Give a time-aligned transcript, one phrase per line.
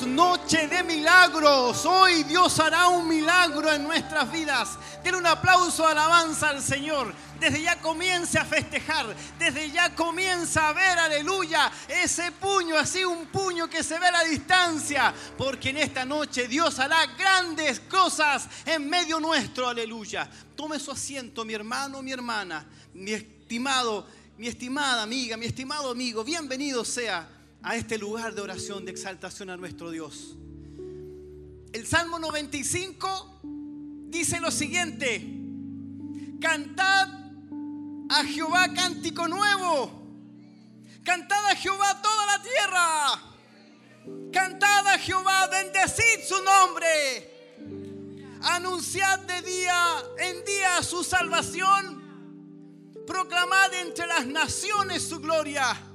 [0.00, 1.88] Noche de milagros, de.
[1.88, 4.78] Hoy Dios hará un milagro en nuestras vidas.
[5.04, 7.12] Denle un aplauso, alabanza al Señor.
[7.38, 13.26] Desde ya comience a festejar, desde ya comienza a ver, aleluya, ese puño, así un
[13.26, 18.46] puño que se ve a la distancia, porque en esta noche Dios hará grandes cosas
[18.64, 20.30] en medio nuestro, aleluya.
[20.56, 24.06] Tome su asiento, mi hermano, mi hermana, mi estimado,
[24.38, 29.50] mi estimada amiga, mi estimado amigo, bienvenido sea a este lugar de oración, de exaltación
[29.50, 30.36] a nuestro Dios.
[31.72, 33.40] El Salmo 95
[34.08, 35.24] dice lo siguiente,
[36.40, 37.08] cantad
[38.10, 39.90] a Jehová cántico nuevo,
[41.04, 43.12] cantad a Jehová toda la tierra,
[44.32, 47.30] cantad a Jehová, bendecid su nombre,
[48.42, 52.02] anunciad de día en día su salvación,
[53.06, 55.91] proclamad entre las naciones su gloria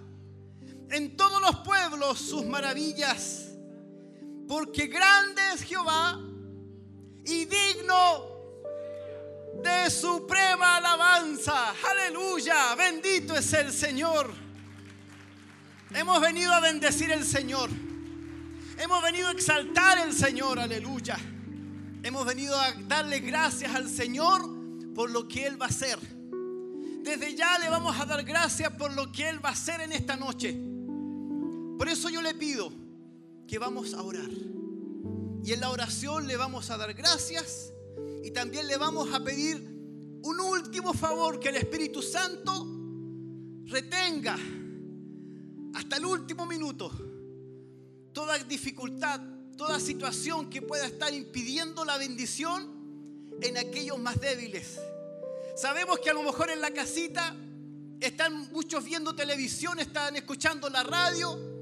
[0.90, 3.52] en todos los pueblos sus maravillas,
[4.48, 6.20] porque grande es Jehová
[7.26, 8.38] y digno
[9.62, 11.74] de suprema alabanza.
[11.90, 14.32] Aleluya, bendito es el Señor.
[15.94, 17.70] Hemos venido a bendecir el Señor.
[18.78, 21.18] Hemos venido a exaltar el Señor, aleluya.
[22.04, 24.48] Hemos venido a darle gracias al Señor
[24.94, 26.00] por lo que Él va a hacer.
[27.02, 29.92] Desde ya le vamos a dar gracias por lo que Él va a hacer en
[29.92, 30.67] esta noche.
[31.78, 32.72] Por eso yo le pido
[33.48, 34.30] que vamos a orar.
[35.44, 37.72] Y en la oración le vamos a dar gracias
[38.24, 39.58] y también le vamos a pedir
[40.24, 42.68] un último favor que el Espíritu Santo
[43.66, 44.38] retenga
[45.74, 46.92] hasta el último minuto
[48.12, 49.22] toda dificultad,
[49.56, 54.80] toda situación que pueda estar impidiendo la bendición en aquellos más débiles.
[55.56, 57.36] Sabemos que a lo mejor en la casita
[58.00, 61.57] están muchos viendo televisión, están escuchando la radio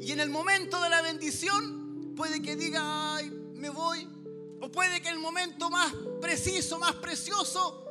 [0.00, 4.08] y en el momento de la bendición puede que diga, ay, me voy.
[4.60, 7.84] O puede que el momento más preciso, más precioso,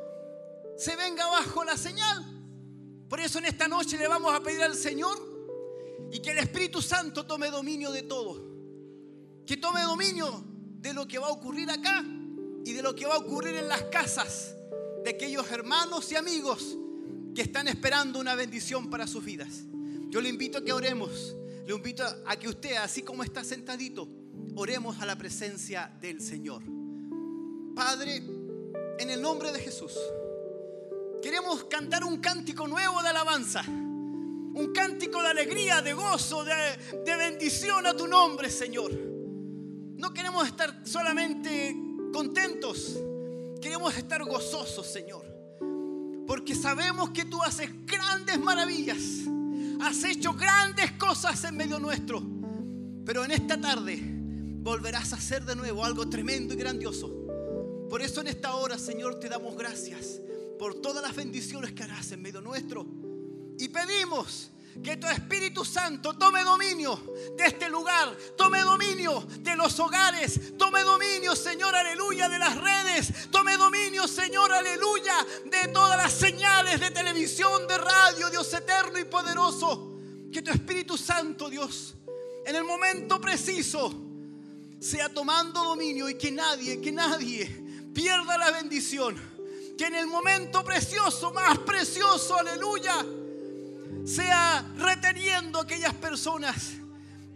[0.76, 2.24] se venga bajo la señal.
[3.08, 5.18] Por eso en esta noche le vamos a pedir al Señor
[6.12, 8.46] y que el Espíritu Santo tome dominio de todo.
[9.46, 10.44] Que tome dominio
[10.80, 12.04] de lo que va a ocurrir acá
[12.64, 14.54] y de lo que va a ocurrir en las casas
[15.04, 16.76] de aquellos hermanos y amigos
[17.34, 19.64] que están esperando una bendición para sus vidas.
[20.10, 21.34] Yo le invito a que oremos
[21.68, 24.08] le invito a que usted, así como está sentadito,
[24.56, 26.62] oremos a la presencia del Señor.
[27.76, 28.22] Padre,
[28.98, 29.92] en el nombre de Jesús,
[31.20, 36.54] queremos cantar un cántico nuevo de alabanza, un cántico de alegría, de gozo, de,
[37.04, 38.90] de bendición a tu nombre, Señor.
[38.90, 41.76] No queremos estar solamente
[42.14, 42.96] contentos,
[43.60, 45.26] queremos estar gozosos, Señor,
[46.26, 49.27] porque sabemos que tú haces grandes maravillas
[49.80, 52.22] has hecho grandes cosas en medio nuestro.
[53.04, 57.10] Pero en esta tarde volverás a hacer de nuevo algo tremendo y grandioso.
[57.88, 60.20] Por eso en esta hora, Señor, te damos gracias
[60.58, 62.86] por todas las bendiciones que harás en medio nuestro.
[63.58, 64.50] Y pedimos
[64.82, 67.00] que tu Espíritu Santo tome dominio
[67.36, 73.30] de este lugar, tome dominio de los hogares, tome dominio, Señor, aleluya, de las redes,
[73.30, 79.04] tome dominio, Señor, aleluya, de todas las señales de televisión, de radio, Dios eterno y
[79.04, 79.94] poderoso.
[80.32, 81.94] Que tu Espíritu Santo, Dios,
[82.44, 83.92] en el momento preciso,
[84.80, 87.46] sea tomando dominio y que nadie, que nadie
[87.94, 89.16] pierda la bendición.
[89.76, 93.04] Que en el momento precioso, más precioso, aleluya,
[94.08, 96.72] sea reteniendo aquellas personas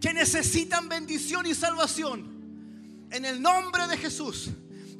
[0.01, 2.33] que necesitan bendición y salvación.
[3.11, 4.49] En el nombre de Jesús.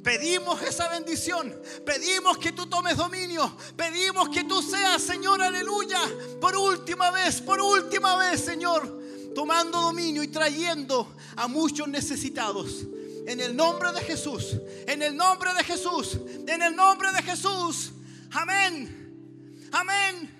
[0.04, 1.54] Pedimos esa bendición,
[1.86, 5.98] pedimos que tú tomes dominio, pedimos que tú seas, Señor, aleluya,
[6.42, 9.00] por última vez, por última vez, Señor,
[9.34, 12.84] tomando dominio y trayendo a muchos necesitados.
[13.26, 17.92] En el nombre de Jesús, en el nombre de Jesús, en el nombre de Jesús.
[18.30, 20.33] Amén, amén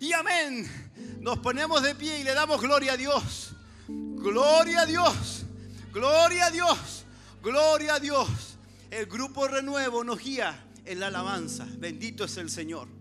[0.00, 0.68] y amén.
[1.20, 3.52] Nos ponemos de pie y le damos gloria a Dios.
[3.86, 5.44] Gloria a Dios.
[5.92, 7.04] Gloria a Dios.
[7.42, 8.28] Gloria a Dios.
[8.90, 11.66] El grupo renuevo nos guía en la alabanza.
[11.78, 12.99] Bendito es el Señor.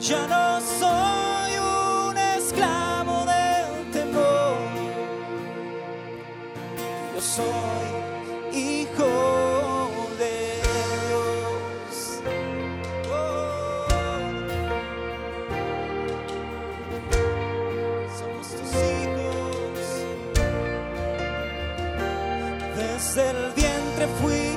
[0.00, 4.56] Ya no soy un esclavo del temor.
[7.14, 10.62] Yo soy hijo de
[11.06, 12.22] Dios.
[13.12, 13.86] Oh.
[18.18, 19.84] Somos tus hijos.
[22.74, 24.56] Desde el vientre fui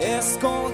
[0.00, 0.69] escondido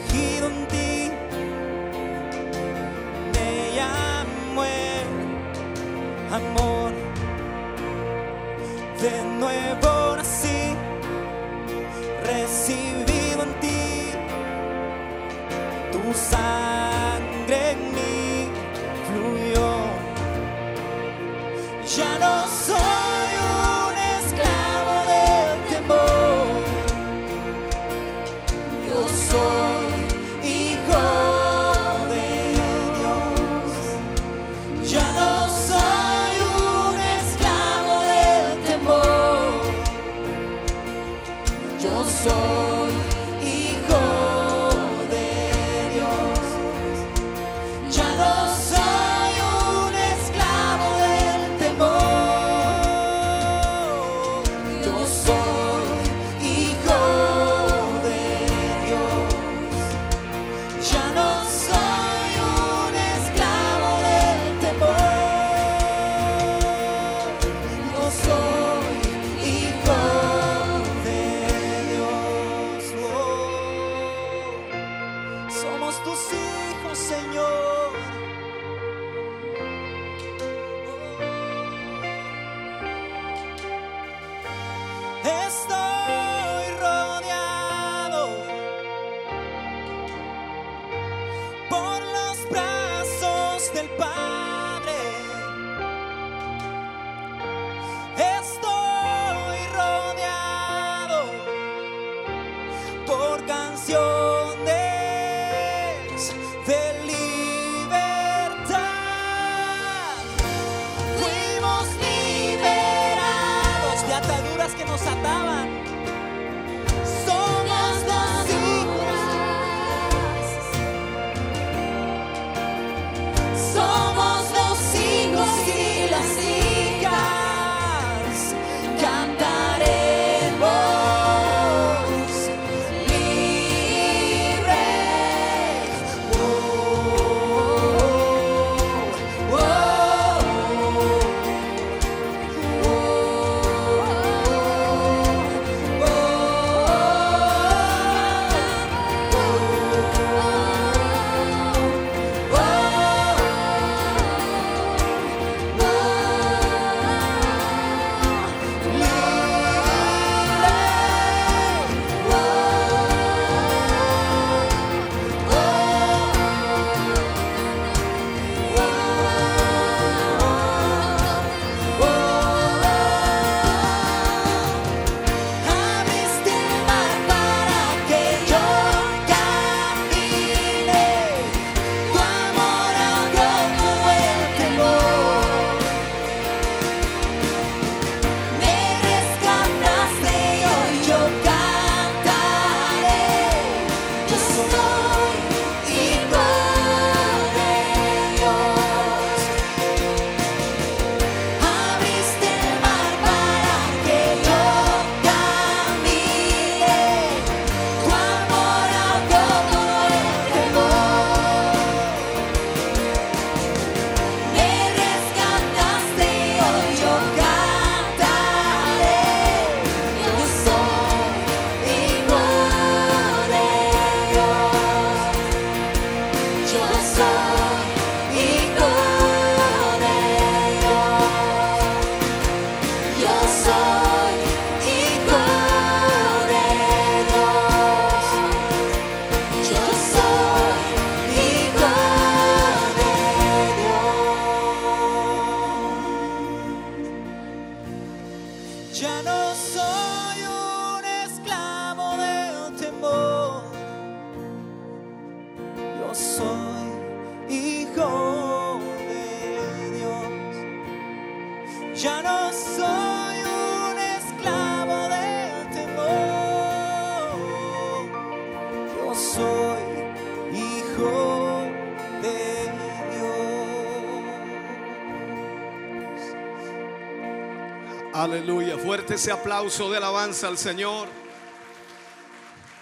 [279.17, 281.09] ese aplauso de alabanza al Señor.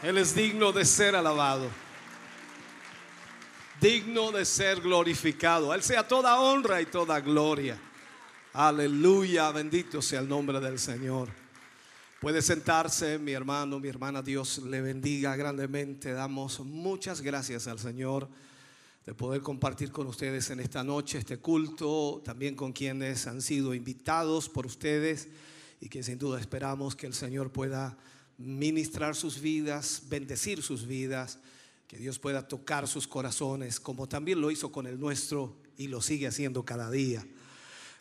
[0.03, 1.71] Él es digno de ser alabado.
[3.81, 5.73] Digno de ser glorificado.
[5.73, 7.81] Él sea toda honra y toda gloria.
[8.53, 9.53] Aleluya.
[9.53, 11.29] Bendito sea el nombre del Señor.
[12.21, 14.21] Puede sentarse, mi hermano, mi hermana.
[14.21, 16.13] Dios le bendiga grandemente.
[16.13, 18.29] Damos muchas gracias al Señor
[19.07, 23.73] de poder compartir con ustedes en esta noche este culto, también con quienes han sido
[23.73, 25.29] invitados por ustedes
[25.85, 27.95] y que sin duda esperamos que el Señor pueda
[28.39, 31.39] ministrar sus vidas, bendecir sus vidas,
[31.87, 36.01] que Dios pueda tocar sus corazones, como también lo hizo con el nuestro y lo
[36.01, 37.27] sigue haciendo cada día.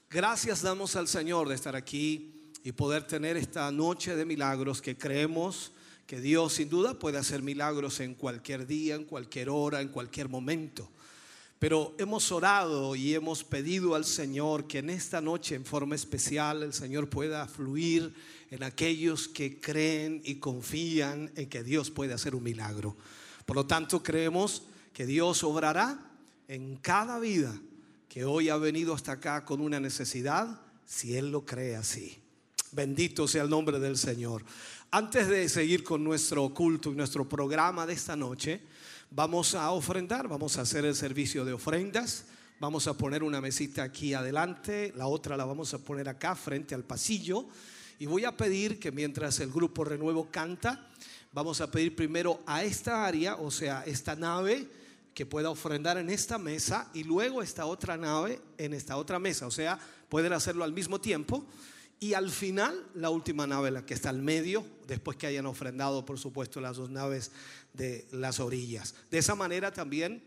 [0.10, 4.98] Gracias damos al Señor de estar aquí y poder tener esta noche de milagros que
[4.98, 5.74] creemos
[6.08, 10.30] que Dios sin duda puede hacer milagros en cualquier día, en cualquier hora, en cualquier
[10.30, 10.90] momento.
[11.64, 16.62] Pero hemos orado y hemos pedido al Señor que en esta noche en forma especial
[16.62, 18.14] el Señor pueda fluir
[18.52, 22.98] en aquellos que creen y confían en que Dios puede hacer un milagro.
[23.46, 26.12] Por lo tanto, creemos que Dios obrará
[26.50, 27.58] en cada vida
[28.10, 32.20] que hoy ha venido hasta acá con una necesidad, si Él lo cree así.
[32.74, 34.44] Bendito sea el nombre del Señor.
[34.92, 38.60] Antes de seguir con nuestro culto y nuestro programa de esta noche,
[39.16, 42.26] vamos a ofrendar, vamos a hacer el servicio de ofrendas.
[42.60, 46.74] Vamos a poner una mesita aquí adelante, la otra la vamos a poner acá frente
[46.74, 47.46] al pasillo.
[48.00, 50.88] Y voy a pedir que mientras el grupo Renuevo canta,
[51.34, 54.68] vamos a pedir primero a esta área, o sea, esta nave,
[55.14, 59.46] que pueda ofrendar en esta mesa y luego esta otra nave en esta otra mesa.
[59.46, 59.78] O sea,
[60.10, 61.46] pueden hacerlo al mismo tiempo.
[62.00, 66.06] Y al final, la última nave, la que está al medio, después que hayan ofrendado,
[66.06, 67.32] por supuesto, las dos naves
[67.74, 68.96] de las orillas.
[69.10, 70.24] De esa manera también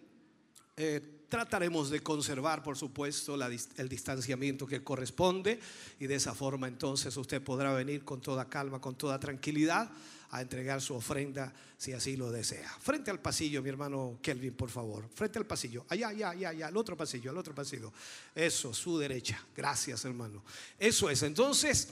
[0.77, 5.59] eh, trataremos de conservar, por supuesto, el distanciamiento que corresponde
[5.99, 9.91] y de esa forma entonces usted podrá venir con toda calma, con toda tranquilidad
[10.31, 12.69] a entregar su ofrenda si así lo desea.
[12.81, 15.09] Frente al pasillo, mi hermano Kelvin, por favor.
[15.15, 15.85] Frente al pasillo.
[15.89, 16.67] Allá, allá, allá, allá.
[16.69, 17.93] Al otro pasillo, al otro pasillo.
[18.35, 19.45] Eso, su derecha.
[19.55, 20.43] Gracias, hermano.
[20.79, 21.23] Eso es.
[21.23, 21.89] Entonces,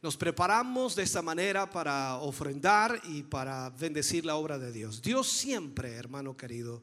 [0.00, 5.02] nos preparamos de esta manera para ofrendar y para bendecir la obra de Dios.
[5.02, 6.82] Dios siempre, hermano querido,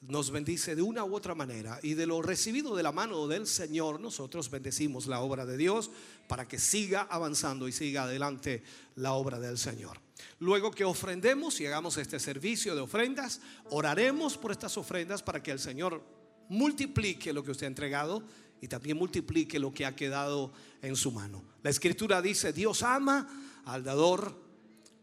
[0.00, 3.46] nos bendice de una u otra manera y de lo recibido de la mano del
[3.46, 5.90] Señor nosotros bendecimos la obra de Dios
[6.28, 8.62] para que siga avanzando y siga adelante
[8.96, 10.00] la obra del Señor.
[10.38, 15.50] Luego que ofrendemos y hagamos este servicio de ofrendas, oraremos por estas ofrendas para que
[15.50, 16.02] el Señor
[16.48, 18.22] multiplique lo que usted ha entregado
[18.66, 20.52] y también multiplique lo que ha quedado
[20.82, 21.44] en su mano.
[21.62, 24.36] La escritura dice, Dios ama al dador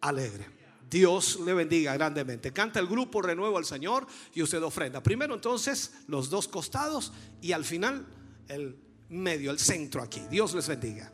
[0.02, 0.46] alegre.
[0.90, 2.52] Dios le bendiga grandemente.
[2.52, 5.02] Canta el grupo Renuevo al Señor y usted ofrenda.
[5.02, 8.06] Primero entonces los dos costados y al final
[8.50, 8.76] el
[9.08, 10.22] medio, el centro aquí.
[10.30, 11.12] Dios les bendiga.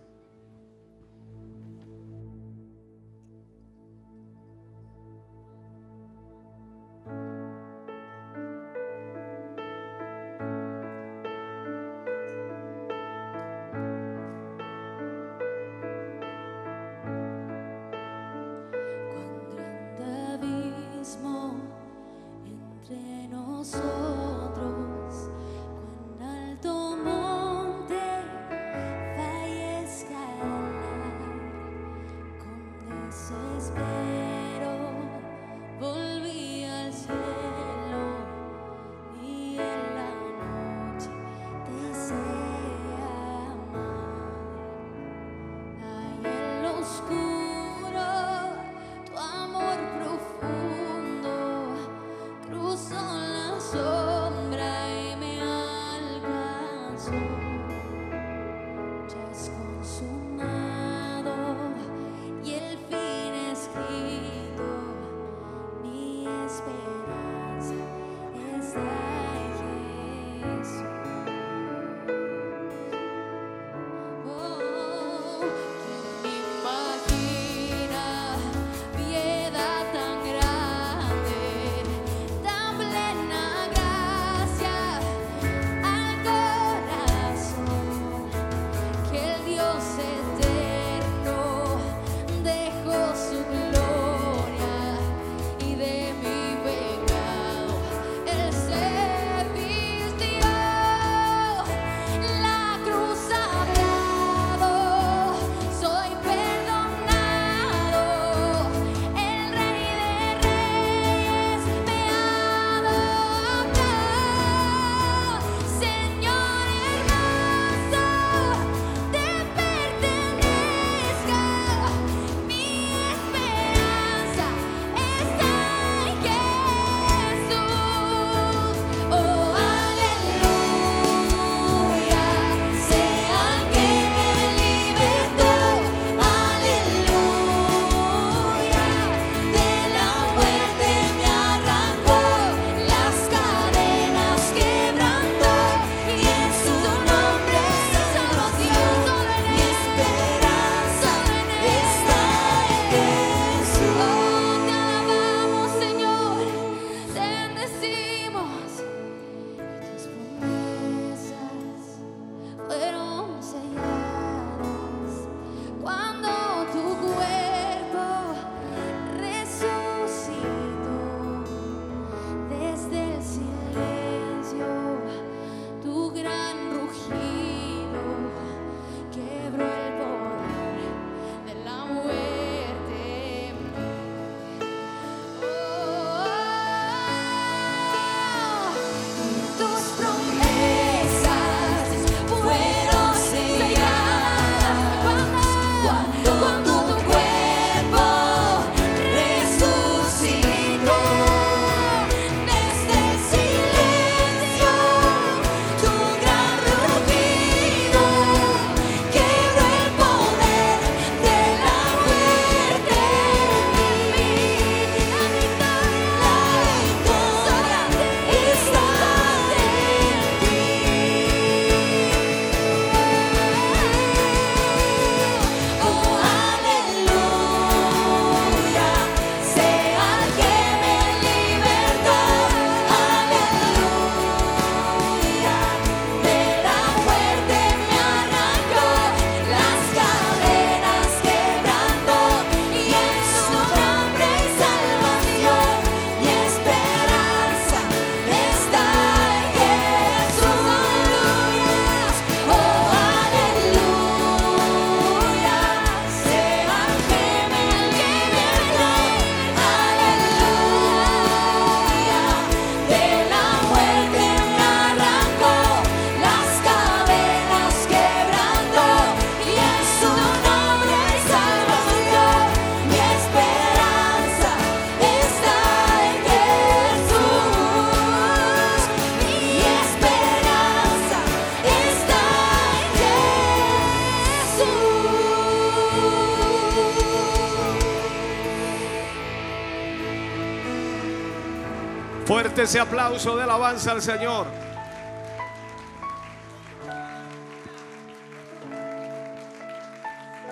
[292.60, 294.45] Fuerte ese aplauso de alabanza al Señor.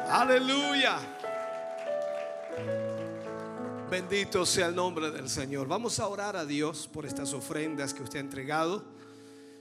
[0.10, 1.00] Aleluya.
[3.92, 5.68] Bendito sea el nombre del Señor.
[5.68, 8.86] Vamos a orar a Dios por estas ofrendas que usted ha entregado.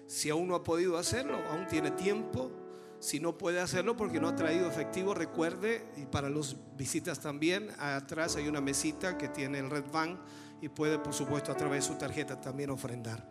[0.07, 2.53] Si aún no ha podido hacerlo, aún tiene tiempo.
[3.01, 7.71] Si no puede hacerlo porque no ha traído efectivo, recuerde, y para los visitas también,
[7.81, 10.21] atrás hay una mesita que tiene el Red Van
[10.61, 13.29] y puede, por supuesto, a través de su tarjeta también ofrendar.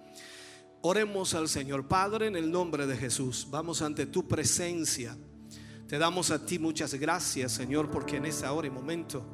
[0.82, 1.88] Oremos al Señor.
[1.88, 5.18] Padre, en el nombre de Jesús, vamos ante tu presencia.
[5.88, 9.26] Te damos a ti muchas gracias, Señor, porque en esta hora y momento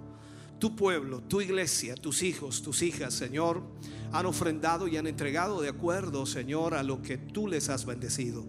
[0.59, 3.63] tu pueblo, tu iglesia, tus hijos, tus hijas, Señor,
[4.11, 8.45] han ofrendado y han entregado de acuerdo, Señor, a lo que tú les has bendecido.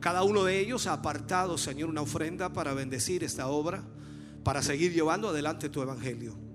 [0.00, 3.82] Cada uno de ellos ha apartado, Señor, una ofrenda para bendecir esta obra,
[4.44, 6.49] para seguir llevando adelante tu evangelio.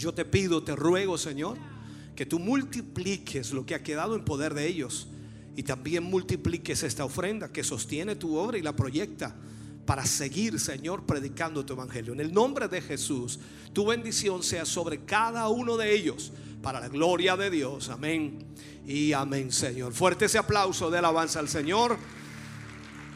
[0.00, 1.58] Yo te pido, te ruego, Señor,
[2.16, 5.08] que tú multipliques lo que ha quedado en poder de ellos
[5.56, 9.36] y también multipliques esta ofrenda que sostiene tu obra y la proyecta
[9.84, 12.14] para seguir, Señor, predicando tu evangelio.
[12.14, 13.40] En el nombre de Jesús,
[13.74, 16.32] tu bendición sea sobre cada uno de ellos,
[16.62, 17.90] para la gloria de Dios.
[17.90, 18.38] Amén
[18.86, 19.92] y amén, Señor.
[19.92, 21.98] Fuerte ese aplauso de alabanza al Señor.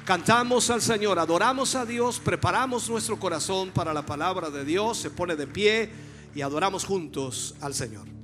[0.05, 5.09] Cantamos al Señor, adoramos a Dios, preparamos nuestro corazón para la palabra de Dios, se
[5.09, 6.04] pone de pie
[6.35, 8.24] y adoramos juntos al Señor.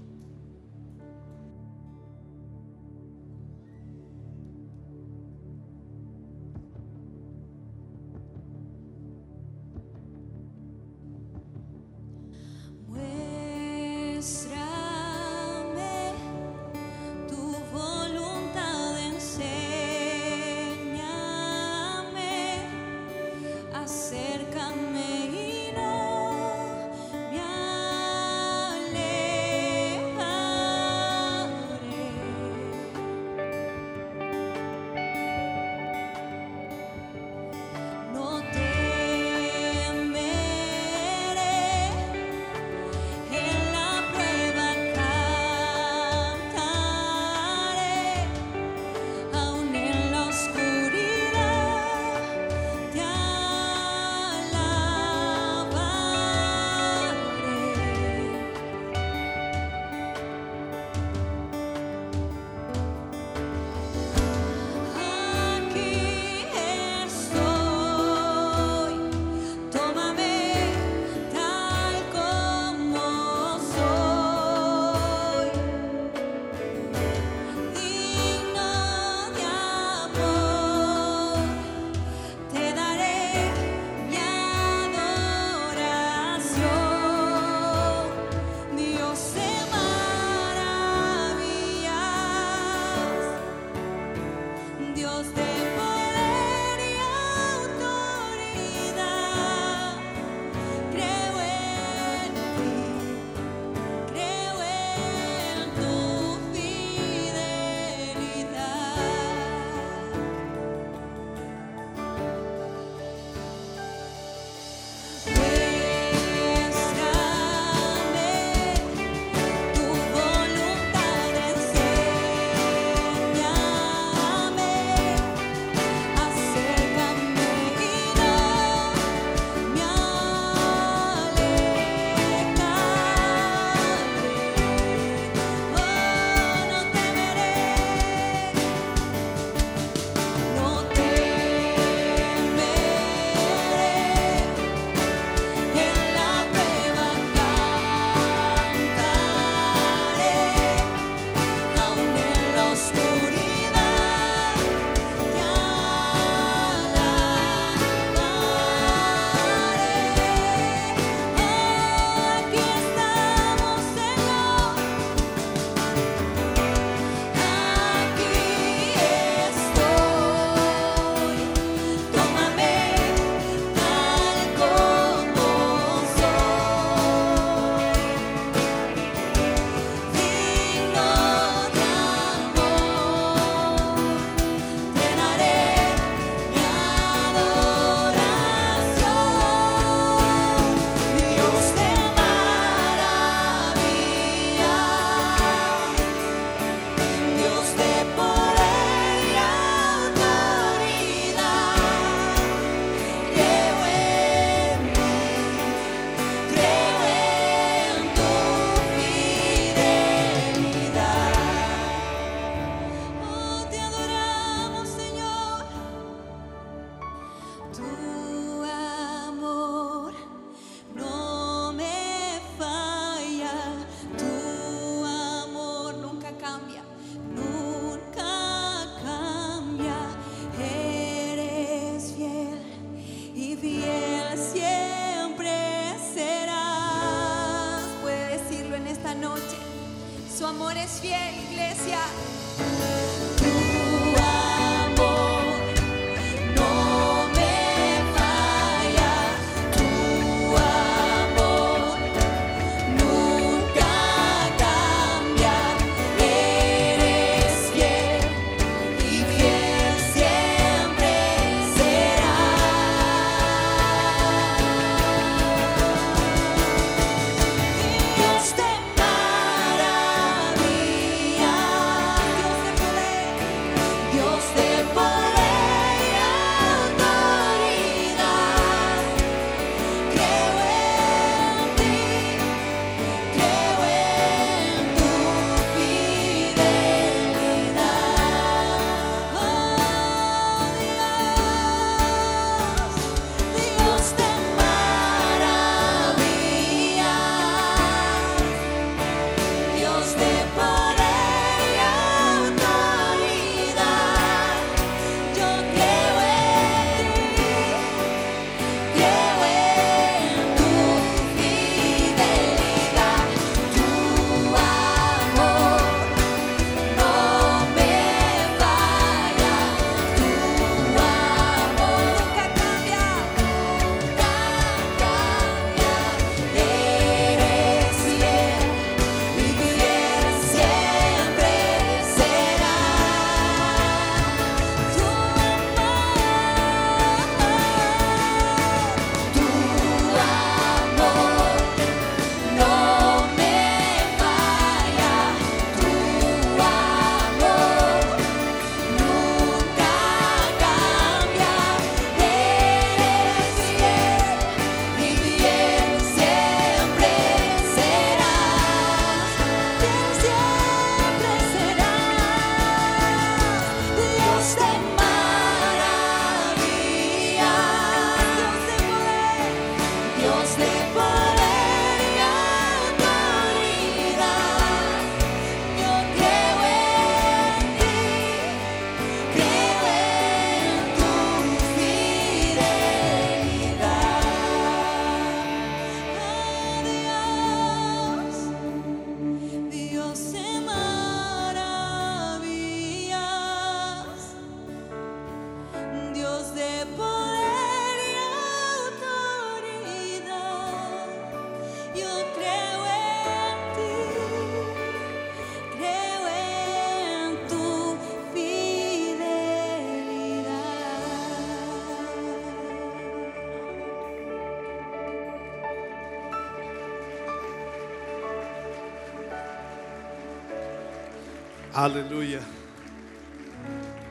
[421.83, 422.41] Aleluya.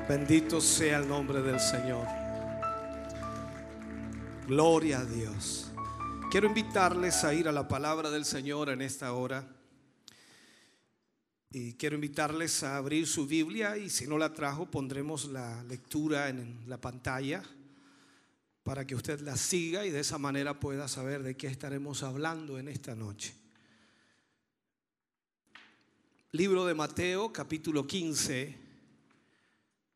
[0.09, 2.07] Bendito sea el nombre del Señor.
[4.47, 5.71] Gloria a Dios.
[6.31, 9.47] Quiero invitarles a ir a la palabra del Señor en esta hora.
[11.51, 16.29] Y quiero invitarles a abrir su Biblia y si no la trajo pondremos la lectura
[16.29, 17.43] en la pantalla
[18.63, 22.57] para que usted la siga y de esa manera pueda saber de qué estaremos hablando
[22.57, 23.38] en esta noche.
[26.31, 28.55] Libro de Mateo, capítulo 15,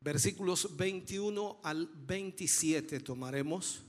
[0.00, 3.84] versículos 21 al 27 tomaremos.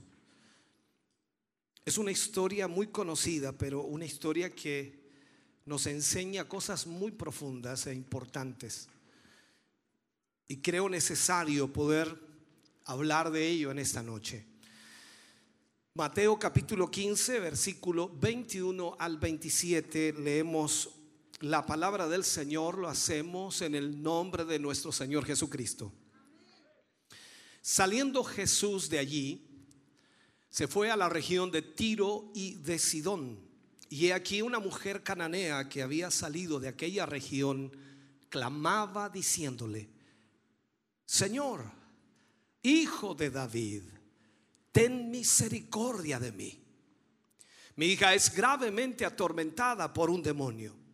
[1.84, 5.10] Es una historia muy conocida, pero una historia que
[5.66, 8.90] nos enseña cosas muy profundas e importantes.
[10.48, 12.16] Y creo necesario poder
[12.84, 14.46] hablar de ello en esta noche.
[15.96, 20.95] Mateo capítulo 15, versículo 21 al 27, leemos
[21.46, 25.94] la palabra del Señor, lo hacemos en el nombre de nuestro Señor Jesucristo.
[27.62, 29.48] Saliendo Jesús de allí,
[30.50, 33.40] se fue a la región de Tiro y de Sidón.
[33.90, 37.72] Y he aquí una mujer cananea que había salido de aquella región,
[38.30, 39.88] clamaba diciéndole,
[41.06, 41.64] Señor,
[42.64, 43.84] hijo de David,
[44.72, 46.60] ten misericordia de mí.
[47.76, 50.85] Mi hija es gravemente atormentada por un demonio.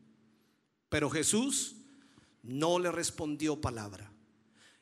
[0.92, 1.78] Pero Jesús
[2.44, 4.12] no le respondió palabra.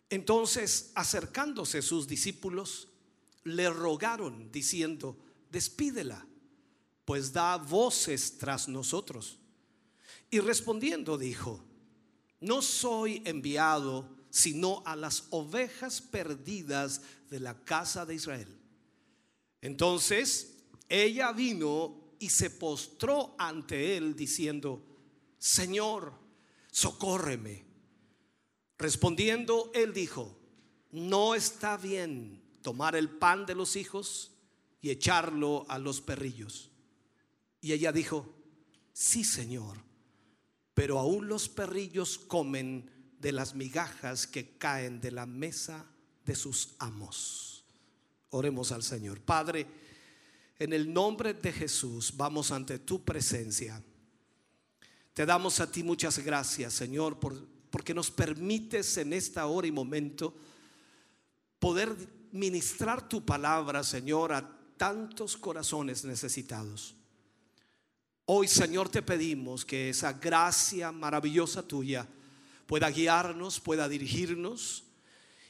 [0.09, 2.87] Entonces, acercándose sus discípulos,
[3.43, 5.19] le rogaron diciendo,
[5.51, 6.25] despídela,
[7.05, 9.37] pues da voces tras nosotros.
[10.31, 11.63] Y respondiendo dijo,
[12.41, 18.59] no soy enviado sino a las ovejas perdidas de la casa de Israel.
[19.61, 20.55] Entonces
[20.87, 24.83] ella vino y se postró ante él diciendo,
[25.39, 26.13] Señor,
[26.69, 27.65] socórreme.
[28.77, 30.37] Respondiendo, él dijo,
[30.91, 34.31] no está bien tomar el pan de los hijos
[34.81, 36.71] y echarlo a los perrillos.
[37.61, 38.33] Y ella dijo,
[38.93, 39.77] sí, Señor,
[40.73, 45.85] pero aún los perrillos comen de las migajas que caen de la mesa
[46.25, 47.65] de sus amos.
[48.29, 49.19] Oremos al Señor.
[49.21, 49.67] Padre,
[50.57, 53.83] en el nombre de Jesús vamos ante tu presencia.
[55.19, 59.71] Te damos a ti muchas gracias, Señor, por, porque nos permites en esta hora y
[59.73, 60.33] momento
[61.59, 61.93] poder
[62.31, 66.95] ministrar tu palabra, Señor, a tantos corazones necesitados.
[68.27, 72.07] Hoy, Señor, te pedimos que esa gracia maravillosa tuya
[72.65, 74.85] pueda guiarnos, pueda dirigirnos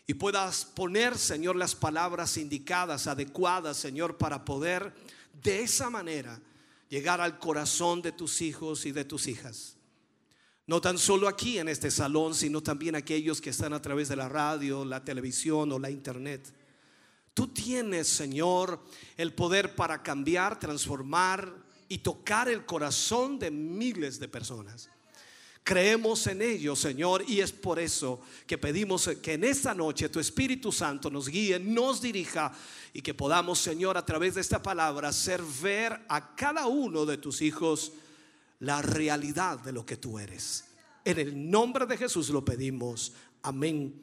[0.08, 4.92] y puedas poner, Señor, las palabras indicadas, adecuadas, Señor, para poder
[5.44, 6.42] de esa manera
[6.90, 9.78] llegar al corazón de tus hijos y de tus hijas.
[10.68, 14.16] No tan solo aquí en este salón, sino también aquellos que están a través de
[14.16, 16.54] la radio, la televisión o la internet.
[17.34, 18.84] Tú tienes, Señor,
[19.18, 24.90] el poder para cambiar, transformar, y tocar el corazón de miles de personas.
[25.64, 30.20] Creemos en ello, Señor, y es por eso que pedimos que en esta noche tu
[30.20, 32.52] Espíritu Santo nos guíe, nos dirija
[32.92, 37.18] y que podamos, Señor, a través de esta palabra, hacer ver a cada uno de
[37.18, 37.92] tus hijos
[38.60, 40.66] la realidad de lo que tú eres.
[41.06, 43.14] En el nombre de Jesús lo pedimos.
[43.44, 43.94] Amén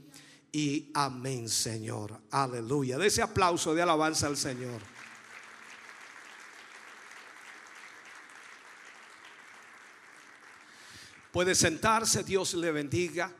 [0.52, 2.18] y amén, Señor.
[2.30, 2.96] Aleluya.
[2.96, 4.95] De ese aplauso de alabanza al Señor.
[11.36, 13.30] Puede sentarse, Dios le bendiga.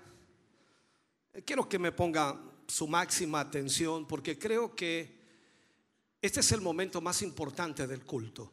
[1.47, 5.16] Quiero que me ponga su máxima atención porque creo que
[6.20, 8.53] este es el momento más importante del culto.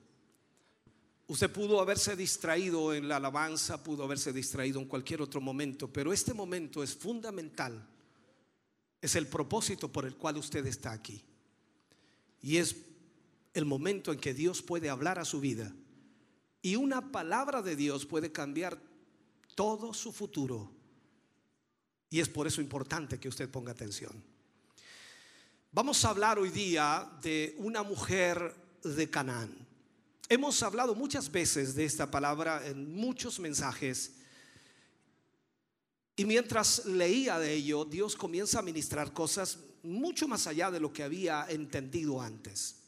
[1.28, 6.14] Usted pudo haberse distraído en la alabanza, pudo haberse distraído en cualquier otro momento, pero
[6.14, 7.86] este momento es fundamental.
[9.02, 11.22] Es el propósito por el cual usted está aquí.
[12.42, 12.78] Y es
[13.54, 15.76] el momento en que Dios puede hablar a su vida.
[16.62, 18.93] Y una palabra de Dios puede cambiar
[19.56, 20.72] todo su futuro.
[22.10, 24.24] Y es por eso importante que usted ponga atención.
[25.72, 29.68] Vamos a hablar hoy día de una mujer de Canaán.
[30.30, 34.14] Hemos hablado muchas veces de esta palabra en muchos mensajes.
[36.16, 40.94] Y mientras leía de ello, Dios comienza a ministrar cosas mucho más allá de lo
[40.94, 42.83] que había entendido antes.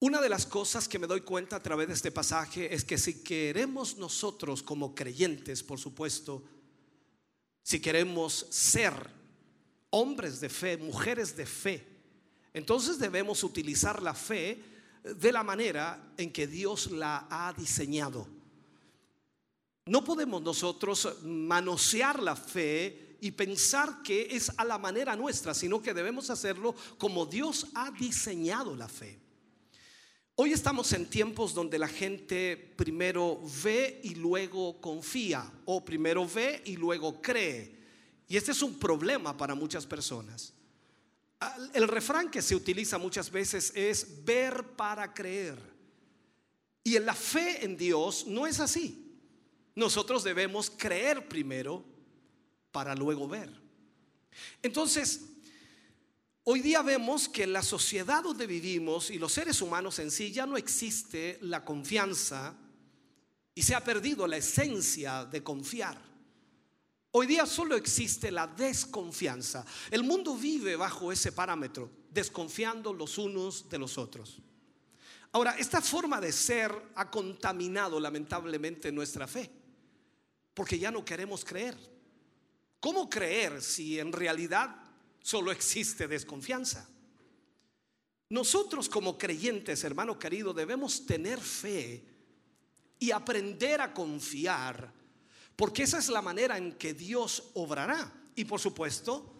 [0.00, 2.96] Una de las cosas que me doy cuenta a través de este pasaje es que
[2.96, 6.42] si queremos nosotros como creyentes, por supuesto,
[7.62, 8.94] si queremos ser
[9.90, 11.86] hombres de fe, mujeres de fe,
[12.54, 14.64] entonces debemos utilizar la fe
[15.04, 18.26] de la manera en que Dios la ha diseñado.
[19.84, 25.82] No podemos nosotros manosear la fe y pensar que es a la manera nuestra, sino
[25.82, 29.29] que debemos hacerlo como Dios ha diseñado la fe.
[30.36, 36.62] Hoy estamos en tiempos donde la gente primero ve y luego confía, o primero ve
[36.64, 37.78] y luego cree.
[38.26, 40.54] Y este es un problema para muchas personas.
[41.74, 45.58] El refrán que se utiliza muchas veces es ver para creer.
[46.84, 49.10] Y en la fe en Dios no es así.
[49.74, 51.84] Nosotros debemos creer primero
[52.72, 53.50] para luego ver.
[54.62, 55.29] Entonces,
[56.44, 60.32] Hoy día vemos que en la sociedad donde vivimos y los seres humanos en sí
[60.32, 62.56] ya no existe la confianza
[63.54, 66.00] y se ha perdido la esencia de confiar.
[67.10, 69.66] Hoy día solo existe la desconfianza.
[69.90, 74.40] El mundo vive bajo ese parámetro, desconfiando los unos de los otros.
[75.32, 79.50] Ahora, esta forma de ser ha contaminado lamentablemente nuestra fe,
[80.54, 81.76] porque ya no queremos creer.
[82.80, 84.79] ¿Cómo creer si en realidad
[85.22, 86.88] solo existe desconfianza.
[88.28, 92.04] Nosotros como creyentes, hermano querido, debemos tener fe
[92.98, 94.92] y aprender a confiar,
[95.56, 98.12] porque esa es la manera en que Dios obrará.
[98.36, 99.39] Y por supuesto,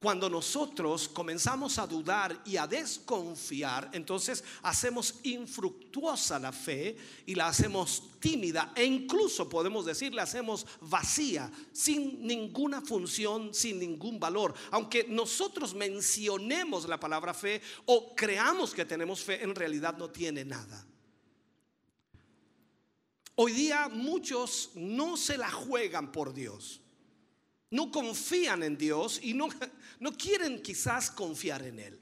[0.00, 6.96] cuando nosotros comenzamos a dudar y a desconfiar, entonces hacemos infructuosa la fe
[7.26, 13.80] y la hacemos tímida e incluso podemos decir la hacemos vacía, sin ninguna función, sin
[13.80, 14.54] ningún valor.
[14.70, 20.44] Aunque nosotros mencionemos la palabra fe o creamos que tenemos fe, en realidad no tiene
[20.44, 20.86] nada.
[23.34, 26.82] Hoy día muchos no se la juegan por Dios
[27.70, 29.48] no confían en Dios y no,
[30.00, 32.00] no quieren quizás confiar en Él.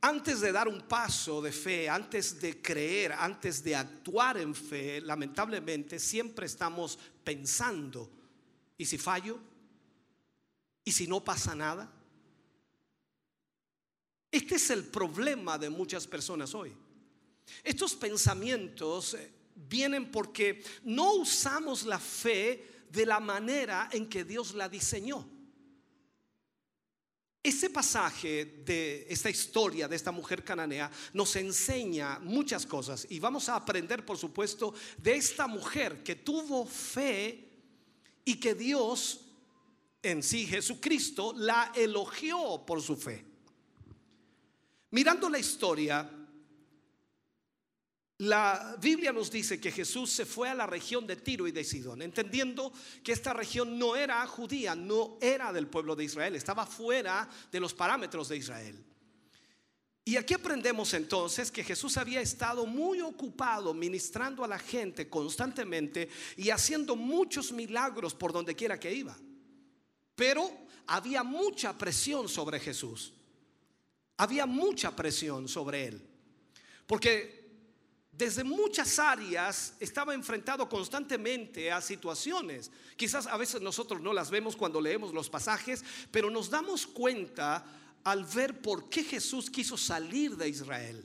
[0.00, 5.00] antes de dar un paso de fe, antes de creer, antes de actuar en fe,
[5.00, 8.10] lamentablemente siempre estamos pensando,
[8.76, 9.38] ¿y si fallo?
[10.84, 11.90] ¿Y si no pasa nada?
[14.30, 16.76] Este es el problema de muchas personas hoy.
[17.62, 24.54] Estos pensamientos eh, vienen porque no usamos la fe de la manera en que Dios
[24.54, 25.28] la diseñó.
[27.42, 33.50] Ese pasaje de esta historia de esta mujer cananea nos enseña muchas cosas y vamos
[33.50, 37.50] a aprender, por supuesto, de esta mujer que tuvo fe
[38.24, 39.20] y que Dios
[40.04, 43.24] en sí, Jesucristo, la elogió por su fe.
[44.90, 46.23] Mirando la historia,
[48.18, 51.64] la Biblia nos dice que Jesús se fue a la región de Tiro y de
[51.64, 56.64] Sidón, entendiendo que esta región no era judía, no era del pueblo de Israel, estaba
[56.64, 58.84] fuera de los parámetros de Israel.
[60.06, 66.08] Y aquí aprendemos entonces que Jesús había estado muy ocupado ministrando a la gente constantemente
[66.36, 69.16] y haciendo muchos milagros por donde quiera que iba.
[70.14, 70.50] Pero
[70.86, 73.14] había mucha presión sobre Jesús.
[74.18, 76.06] Había mucha presión sobre él.
[76.86, 77.43] Porque
[78.16, 82.70] desde muchas áreas estaba enfrentado constantemente a situaciones.
[82.96, 87.64] Quizás a veces nosotros no las vemos cuando leemos los pasajes, pero nos damos cuenta
[88.04, 91.04] al ver por qué Jesús quiso salir de Israel.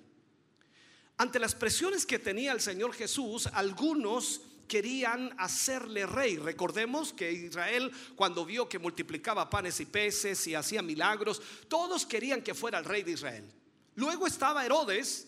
[1.17, 6.37] Ante las presiones que tenía el Señor Jesús, algunos querían hacerle rey.
[6.37, 12.43] Recordemos que Israel cuando vio que multiplicaba panes y peces y hacía milagros, todos querían
[12.43, 13.51] que fuera el rey de Israel.
[13.95, 15.27] Luego estaba Herodes,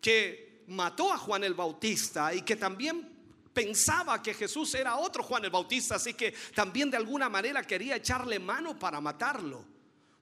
[0.00, 3.18] que mató a Juan el Bautista y que también
[3.52, 7.96] pensaba que Jesús era otro Juan el Bautista, así que también de alguna manera quería
[7.96, 9.64] echarle mano para matarlo.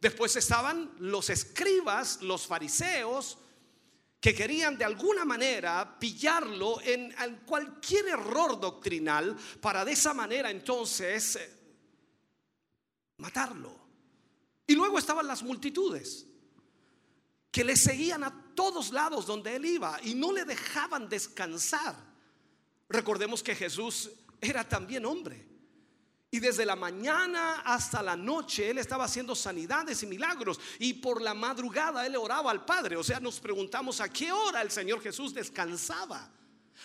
[0.01, 3.39] Después estaban los escribas, los fariseos,
[4.21, 11.37] que querían de alguna manera pillarlo en, cualquier error doctrinal para de esa manera entonces
[11.37, 11.59] eh,
[13.19, 13.87] matarlo.
[14.67, 16.27] Y luego estaban las multitudes
[17.51, 21.95] que le seguían a todos lados donde él iba y no le dejaban descansar.
[22.89, 25.47] Recordemos que Jesús era también hombre.
[26.31, 30.61] Y desde la mañana hasta la noche Él estaba haciendo sanidades y milagros.
[30.79, 32.97] Y por la madrugada Él oraba al Padre.
[32.97, 36.31] O sea, nos preguntamos a qué hora el Señor Jesús descansaba.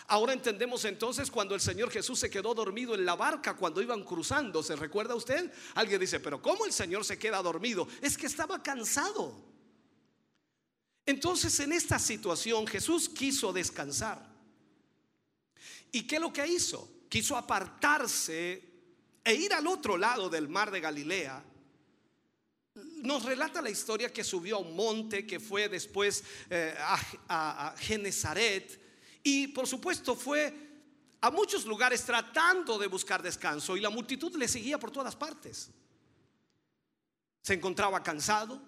[0.07, 4.03] Ahora entendemos entonces cuando el Señor Jesús se quedó dormido en la barca cuando iban
[4.03, 4.63] cruzando.
[4.63, 5.51] ¿Se recuerda usted?
[5.75, 7.87] Alguien dice, pero ¿cómo el Señor se queda dormido?
[8.01, 9.50] Es que estaba cansado.
[11.05, 14.29] Entonces en esta situación Jesús quiso descansar.
[15.91, 16.89] ¿Y qué es lo que hizo?
[17.09, 18.63] Quiso apartarse
[19.23, 21.43] e ir al otro lado del mar de Galilea.
[22.75, 27.75] Nos relata la historia que subió a un monte, que fue después eh, a, a
[27.77, 28.79] Genezaret
[29.23, 30.69] y por supuesto fue
[31.19, 35.69] a muchos lugares tratando de buscar descanso y la multitud le seguía por todas partes.
[37.41, 38.61] Se encontraba cansado,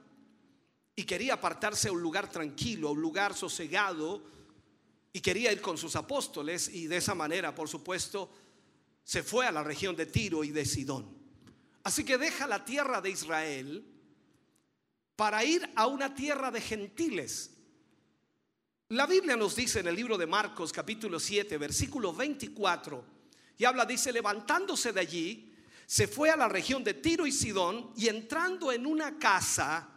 [0.95, 4.23] y quería apartarse a un lugar tranquilo, a un lugar sosegado,
[5.11, 8.31] y quería ir con sus apóstoles, y de esa manera, por supuesto,
[9.03, 11.07] se fue a la región de Tiro y de Sidón.
[11.83, 13.85] Así que deja la tierra de Israel
[15.15, 17.51] para ir a una tierra de gentiles.
[18.89, 23.05] La Biblia nos dice en el libro de Marcos capítulo 7, versículo 24,
[23.57, 25.53] y habla, dice, levantándose de allí,
[25.85, 29.92] se fue a la región de Tiro y Sidón y entrando en una casa,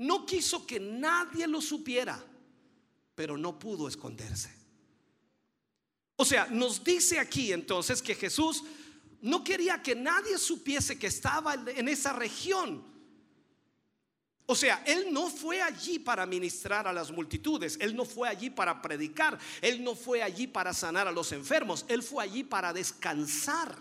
[0.00, 2.24] no quiso que nadie lo supiera,
[3.14, 4.50] pero no pudo esconderse.
[6.16, 8.64] O sea, nos dice aquí entonces que Jesús
[9.20, 12.82] no quería que nadie supiese que estaba en esa región.
[14.46, 18.48] O sea, Él no fue allí para ministrar a las multitudes, Él no fue allí
[18.48, 22.72] para predicar, Él no fue allí para sanar a los enfermos, Él fue allí para
[22.72, 23.78] descansar.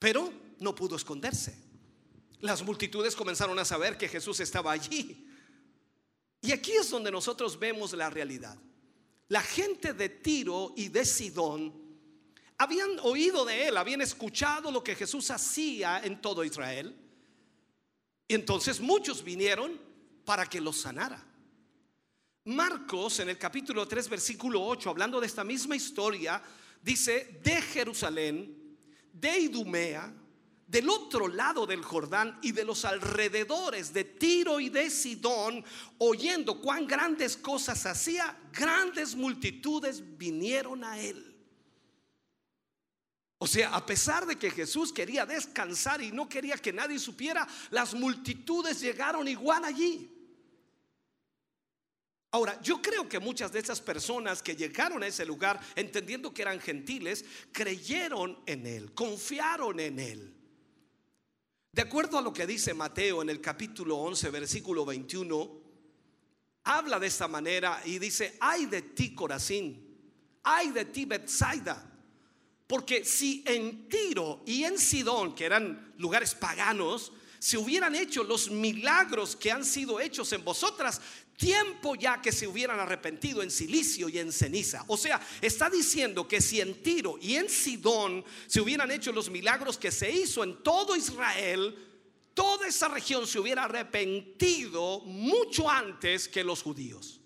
[0.00, 1.67] Pero no pudo esconderse.
[2.40, 5.26] Las multitudes comenzaron a saber que Jesús estaba allí.
[6.40, 8.56] Y aquí es donde nosotros vemos la realidad.
[9.28, 11.74] La gente de Tiro y de Sidón
[12.56, 16.96] habían oído de él, habían escuchado lo que Jesús hacía en todo Israel.
[18.26, 19.80] Y entonces muchos vinieron
[20.24, 21.24] para que los sanara.
[22.44, 26.42] Marcos en el capítulo 3 versículo 8, hablando de esta misma historia,
[26.82, 28.76] dice, de Jerusalén,
[29.12, 30.12] de Idumea,
[30.68, 35.64] del otro lado del Jordán y de los alrededores de Tiro y de Sidón,
[35.96, 41.24] oyendo cuán grandes cosas hacía, grandes multitudes vinieron a él.
[43.38, 47.48] O sea, a pesar de que Jesús quería descansar y no quería que nadie supiera,
[47.70, 50.14] las multitudes llegaron igual allí.
[52.30, 56.42] Ahora, yo creo que muchas de esas personas que llegaron a ese lugar entendiendo que
[56.42, 60.37] eran gentiles, creyeron en Él, confiaron en Él.
[61.78, 65.48] De acuerdo a lo que dice Mateo en el capítulo 11, versículo 21,
[66.64, 69.96] habla de esta manera y dice, ay de ti Corazín,
[70.42, 71.88] ay de ti Bethsaida,
[72.66, 78.50] porque si en Tiro y en Sidón, que eran lugares paganos, se hubieran hecho los
[78.50, 81.00] milagros que han sido hechos en vosotras,
[81.38, 84.84] tiempo ya que se hubieran arrepentido en silicio y en ceniza.
[84.88, 89.30] O sea, está diciendo que si en Tiro y en Sidón se hubieran hecho los
[89.30, 91.74] milagros que se hizo en todo Israel,
[92.34, 97.20] toda esa región se hubiera arrepentido mucho antes que los judíos.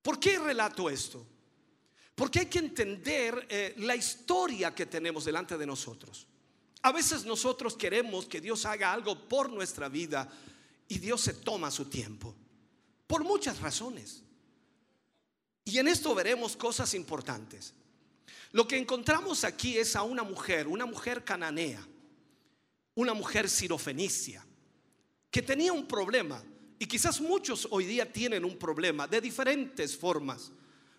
[0.00, 1.24] ¿Por qué relato esto?
[2.14, 6.26] Porque hay que entender eh, la historia que tenemos delante de nosotros.
[6.82, 10.28] A veces nosotros queremos que Dios haga algo por nuestra vida
[10.88, 12.34] y Dios se toma su tiempo.
[13.06, 14.22] Por muchas razones.
[15.64, 17.72] Y en esto veremos cosas importantes.
[18.50, 21.86] Lo que encontramos aquí es a una mujer, una mujer cananea,
[22.94, 24.44] una mujer sirofenicia,
[25.30, 26.42] que tenía un problema.
[26.78, 30.50] Y quizás muchos hoy día tienen un problema de diferentes formas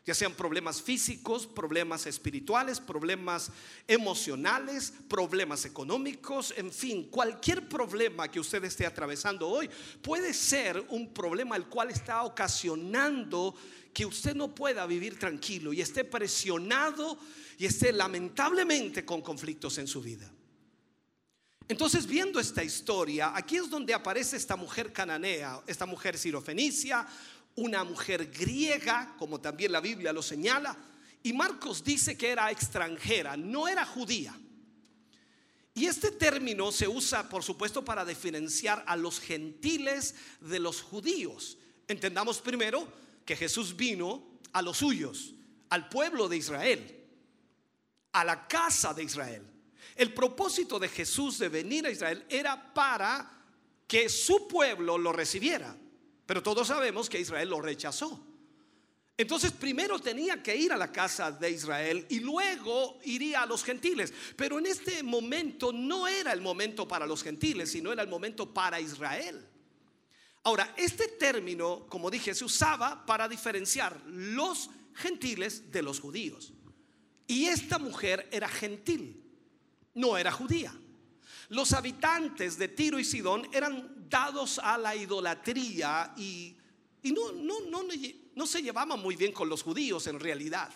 [0.06, 3.52] ya sean problemas físicos, problemas espirituales, problemas
[3.88, 9.70] emocionales, problemas económicos, en fin, cualquier problema que usted esté atravesando hoy
[10.02, 13.56] puede ser un problema el cual está ocasionando
[13.94, 17.18] que usted no pueda vivir tranquilo y esté presionado
[17.58, 20.30] y esté lamentablemente con conflictos en su vida.
[21.70, 27.08] Entonces, viendo esta historia, aquí es donde aparece esta mujer cananea, esta mujer sirofenicia,
[27.56, 30.78] una mujer griega, como también la Biblia lo señala,
[31.22, 34.38] y Marcos dice que era extranjera, no era judía.
[35.76, 41.58] Y este término se usa, por supuesto, para diferenciar a los gentiles de los judíos.
[41.88, 42.88] Entendamos primero
[43.26, 45.34] que Jesús vino a los suyos,
[45.70, 47.06] al pueblo de Israel,
[48.12, 49.44] a la casa de Israel.
[49.96, 53.32] El propósito de Jesús de venir a Israel era para
[53.88, 55.76] que su pueblo lo recibiera.
[56.26, 58.26] Pero todos sabemos que Israel lo rechazó.
[59.16, 63.64] Entonces primero tenía que ir a la casa de Israel y luego iría a los
[63.64, 64.12] gentiles.
[64.36, 68.52] Pero en este momento no era el momento para los gentiles, sino era el momento
[68.52, 69.48] para Israel.
[70.46, 76.52] Ahora, este término, como dije, se usaba para diferenciar los gentiles de los judíos.
[77.28, 79.24] Y esta mujer era gentil,
[79.94, 80.76] no era judía.
[81.50, 86.56] Los habitantes de Tiro y Sidón eran a la idolatría y,
[87.04, 87.82] no, no, no,
[88.36, 90.72] no se llevaban muy bien con los judíos en realidad.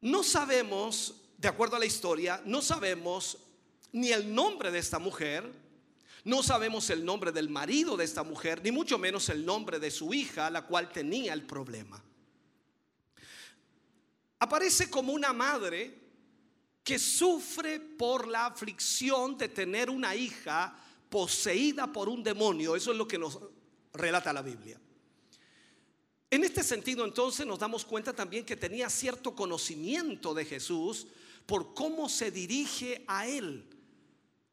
[0.00, 3.36] No sabemos, de acuerdo a la historia, no sabemos
[3.92, 5.52] ni el nombre de esta mujer,
[6.24, 9.90] no sabemos el nombre del marido de esta mujer, ni mucho menos el nombre de
[9.90, 12.02] su hija, la cual tenía el problema.
[14.38, 15.98] Aparece como una madre
[16.82, 20.74] que sufre por la aflicción de tener una hija
[21.08, 22.76] poseída por un demonio.
[22.76, 23.38] Eso es lo que nos
[23.92, 24.80] relata la Biblia.
[26.30, 31.06] En este sentido, entonces, nos damos cuenta también que tenía cierto conocimiento de Jesús
[31.46, 33.64] por cómo se dirige a él.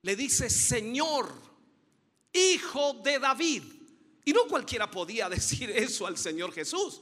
[0.02, 1.30] Le dice, Señor,
[2.32, 3.64] hijo de David.
[4.24, 7.02] Y no cualquiera podía decir eso al Señor Jesús.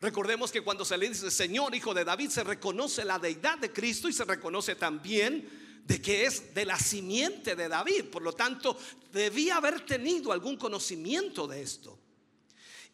[0.00, 3.72] Recordemos que cuando se le dice Señor, hijo de David, se reconoce la deidad de
[3.72, 8.06] Cristo y se reconoce también de que es de la simiente de David.
[8.06, 8.76] Por lo tanto,
[9.12, 11.98] debía haber tenido algún conocimiento de esto.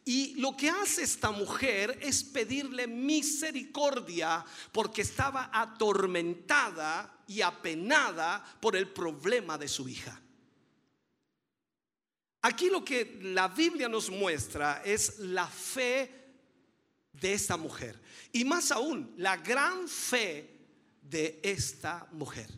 [0.04, 8.74] Y lo que hace esta mujer es pedirle misericordia porque estaba atormentada y apenada por
[8.76, 10.20] el problema de su hija.
[12.42, 16.10] Aquí lo que la Biblia nos muestra es la fe
[17.12, 18.00] de esta mujer.
[18.32, 20.58] Y más aún, la gran fe
[21.02, 22.48] de esta mujer.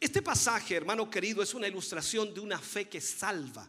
[0.00, 3.68] Este pasaje, hermano querido, es una ilustración de una fe que salva.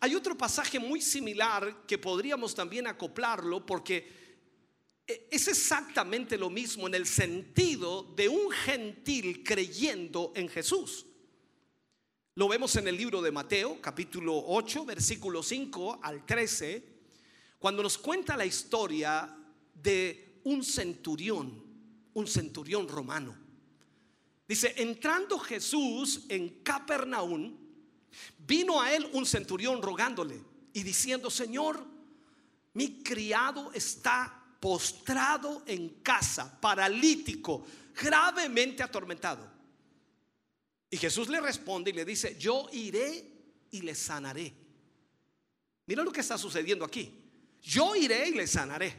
[0.00, 4.20] Hay otro pasaje muy similar que podríamos también acoplarlo porque
[5.06, 11.06] es exactamente lo mismo en el sentido de un gentil creyendo en Jesús.
[12.34, 17.00] Lo vemos en el libro de Mateo, capítulo 8, versículo 5 al 13
[17.60, 19.36] cuando nos cuenta la historia
[19.74, 21.62] de un centurión,
[22.14, 23.36] un centurión romano.
[24.50, 27.56] Dice, entrando Jesús en Capernaum,
[28.36, 30.42] vino a él un centurión rogándole
[30.72, 31.86] y diciendo, Señor,
[32.74, 39.48] mi criado está postrado en casa, paralítico, gravemente atormentado.
[40.90, 43.32] Y Jesús le responde y le dice, yo iré
[43.70, 44.52] y le sanaré.
[45.86, 47.22] Mira lo que está sucediendo aquí.
[47.62, 48.96] Yo iré y le sanaré.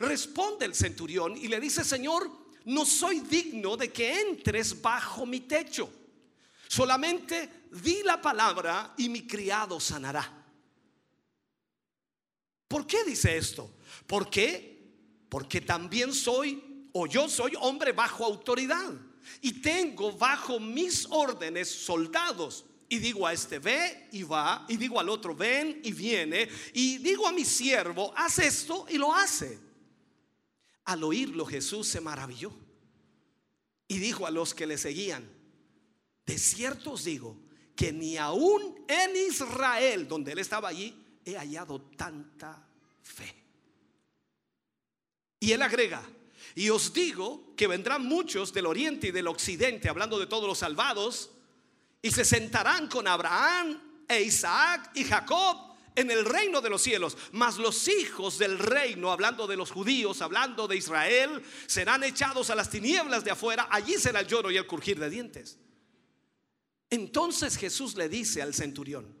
[0.00, 5.40] Responde el centurión y le dice, Señor, no soy digno de que entres bajo mi
[5.40, 5.88] techo.
[6.68, 10.44] Solamente di la palabra y mi criado sanará.
[12.66, 13.70] ¿Por qué dice esto?
[14.06, 14.84] ¿Por qué?
[15.28, 18.92] Porque también soy, o yo soy hombre bajo autoridad.
[19.40, 22.64] Y tengo bajo mis órdenes soldados.
[22.88, 24.66] Y digo a este ve y va.
[24.68, 26.48] Y digo al otro ven y viene.
[26.72, 29.66] Y digo a mi siervo, haz esto y lo hace.
[30.86, 32.52] Al oírlo Jesús se maravilló.
[33.88, 35.28] Y dijo a los que le seguían,
[36.24, 37.36] de cierto os digo
[37.76, 42.66] que ni aún en Israel, donde él estaba allí, he hallado tanta
[43.02, 43.32] fe.
[45.38, 46.02] Y él agrega,
[46.54, 50.58] y os digo que vendrán muchos del oriente y del occidente, hablando de todos los
[50.58, 51.30] salvados,
[52.00, 55.65] y se sentarán con Abraham e Isaac y Jacob
[55.96, 57.16] en el reino de los cielos.
[57.32, 62.54] Mas los hijos del reino, hablando de los judíos, hablando de Israel, serán echados a
[62.54, 63.66] las tinieblas de afuera.
[63.70, 65.58] Allí será el lloro y el crujir de dientes.
[66.88, 69.16] Entonces Jesús le dice al centurión,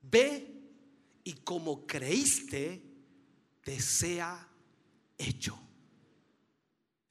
[0.00, 0.54] ve
[1.24, 2.82] y como creíste,
[3.62, 4.48] te sea
[5.18, 5.60] hecho.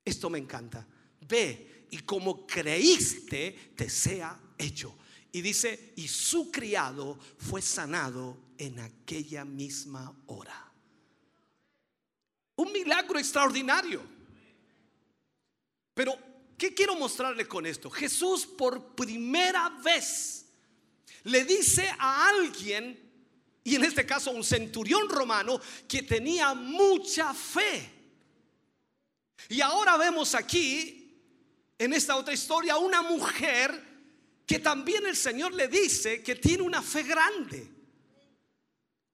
[0.03, 0.88] Esto me encanta.
[1.27, 4.97] Ve y como creíste, te sea hecho.
[5.31, 10.72] Y dice, y su criado fue sanado en aquella misma hora.
[12.55, 14.01] Un milagro extraordinario.
[15.93, 16.28] Pero
[16.58, 17.89] ¿Qué quiero mostrarle con esto?
[17.89, 20.45] Jesús por primera vez
[21.24, 22.99] le dice a alguien,
[23.64, 27.93] y en este caso un centurión romano, que tenía mucha fe.
[29.49, 31.22] Y ahora vemos aquí,
[31.78, 33.86] en esta otra historia, una mujer
[34.47, 37.76] que también el Señor le dice que tiene una fe grande.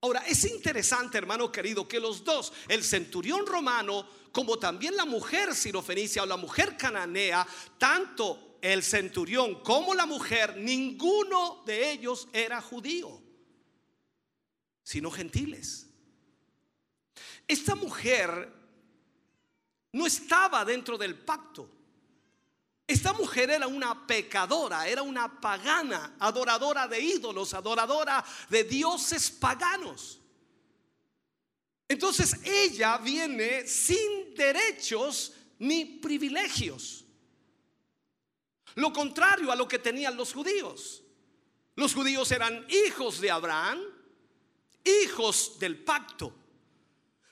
[0.03, 5.55] Ahora, es interesante, hermano querido, que los dos, el centurión romano como también la mujer
[5.55, 7.47] sirofenicia o la mujer cananea,
[7.77, 13.21] tanto el centurión como la mujer, ninguno de ellos era judío,
[14.83, 15.87] sino gentiles.
[17.47, 18.51] Esta mujer
[19.93, 21.69] no estaba dentro del pacto.
[22.85, 30.19] Esta mujer era una pecadora, era una pagana, adoradora de ídolos, adoradora de dioses paganos.
[31.87, 37.05] Entonces ella viene sin derechos ni privilegios.
[38.75, 41.03] Lo contrario a lo que tenían los judíos.
[41.75, 43.79] Los judíos eran hijos de Abraham,
[44.83, 46.33] hijos del pacto.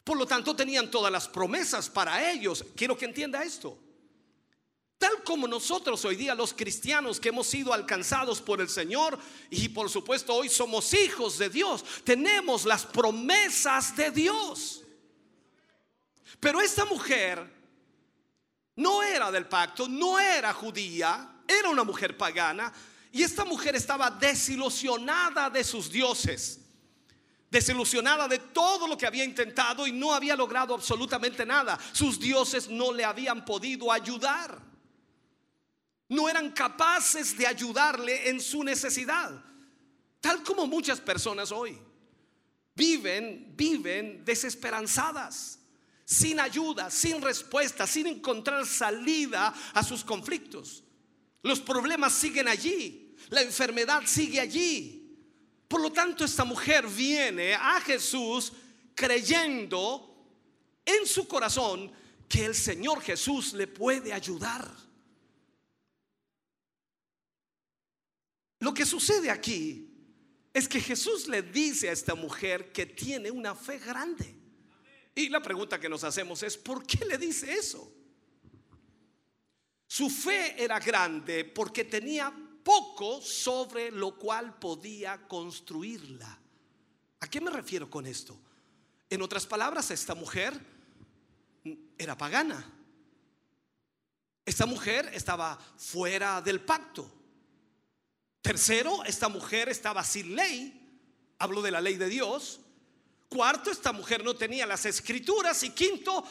[0.04, 2.66] Por lo tanto tenían todas las promesas para ellos.
[2.76, 3.78] Quiero que entienda esto.
[5.02, 9.18] Tal como nosotros hoy día los cristianos que hemos sido alcanzados por el Señor
[9.50, 14.84] y por supuesto hoy somos hijos de Dios, tenemos las promesas de Dios.
[16.40, 17.52] Pero esta mujer
[18.76, 22.72] no era del pacto, no era judía, era una mujer pagana
[23.12, 26.60] y esta mujer estaba desilusionada de sus dioses
[27.50, 31.78] desilusionada de todo lo que había intentado y no había logrado absolutamente nada.
[31.92, 34.71] Sus dioses no le habían podido ayudar
[36.12, 39.32] no eran capaces de ayudarle en su necesidad.
[40.20, 41.80] Tal como muchas personas hoy
[42.76, 45.60] viven, viven desesperanzadas,
[46.04, 50.84] sin ayuda, sin respuesta, sin encontrar salida a sus conflictos.
[51.44, 55.18] Los problemas siguen allí, la enfermedad sigue allí.
[55.70, 58.52] Por lo tanto, esta mujer viene a Jesús
[58.96, 60.14] creyendo
[60.84, 61.90] en su corazón
[62.28, 64.91] que el Señor Jesús le puede ayudar.
[68.62, 69.90] Lo que sucede aquí
[70.54, 74.36] es que Jesús le dice a esta mujer que tiene una fe grande.
[75.16, 77.92] Y la pregunta que nos hacemos es, ¿por qué le dice eso?
[79.88, 82.32] Su fe era grande porque tenía
[82.64, 86.40] poco sobre lo cual podía construirla.
[87.20, 88.40] ¿A qué me refiero con esto?
[89.10, 90.54] En otras palabras, esta mujer
[91.98, 92.64] era pagana.
[94.46, 97.21] Esta mujer estaba fuera del pacto.
[98.42, 100.78] Tercero, esta mujer estaba sin ley.
[101.38, 102.60] Hablo de la ley de Dios.
[103.30, 105.64] Cuarto, esta mujer no tenía las escrituras.
[105.64, 106.24] Y quinto,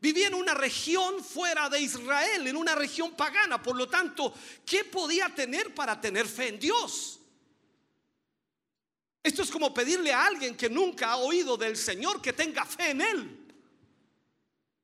[0.00, 3.62] vivía en una región fuera de Israel, en una región pagana.
[3.62, 4.32] Por lo tanto,
[4.64, 7.18] ¿qué podía tener para tener fe en Dios?
[9.22, 12.90] Esto es como pedirle a alguien que nunca ha oído del Señor que tenga fe
[12.90, 13.46] en Él.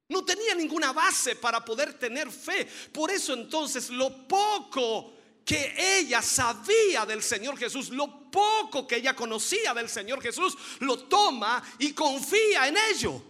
[0.09, 2.67] No tenía ninguna base para poder tener fe.
[2.93, 5.15] Por eso entonces lo poco
[5.45, 11.05] que ella sabía del Señor Jesús, lo poco que ella conocía del Señor Jesús, lo
[11.05, 13.23] toma y confía en ello.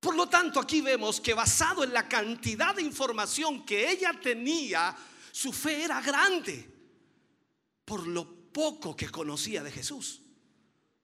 [0.00, 4.96] Por lo tanto, aquí vemos que basado en la cantidad de información que ella tenía,
[5.32, 6.70] su fe era grande
[7.84, 10.20] por lo poco que conocía de Jesús.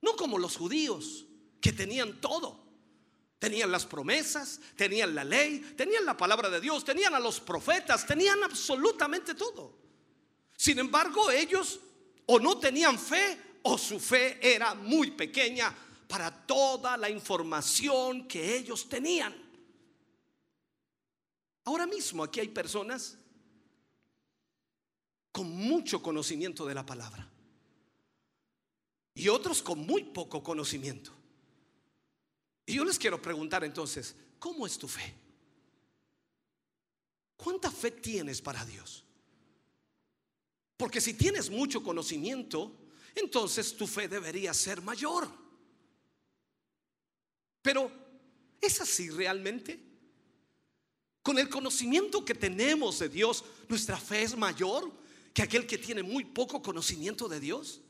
[0.02, 1.26] No como los judíos,
[1.60, 2.69] que tenían todo.
[3.40, 8.06] Tenían las promesas, tenían la ley, tenían la palabra de Dios, tenían a los profetas,
[8.06, 9.78] tenían absolutamente todo.
[10.54, 11.80] Sin embargo, ellos
[12.26, 15.74] o no tenían fe o su fe era muy pequeña
[16.06, 19.34] para toda la información que ellos tenían.
[21.64, 23.16] Ahora mismo aquí hay personas
[25.32, 27.26] con mucho conocimiento de la palabra
[29.14, 31.19] y otros con muy poco conocimiento.
[32.70, 35.12] Y yo les quiero preguntar entonces, ¿cómo es tu fe?
[37.36, 39.02] ¿Cuánta fe tienes para Dios?
[40.76, 42.72] Porque si tienes mucho conocimiento,
[43.16, 45.28] entonces tu fe debería ser mayor.
[47.60, 47.90] Pero,
[48.60, 49.80] ¿es así realmente?
[51.24, 54.92] Con el conocimiento que tenemos de Dios, ¿nuestra fe es mayor
[55.34, 57.80] que aquel que tiene muy poco conocimiento de Dios?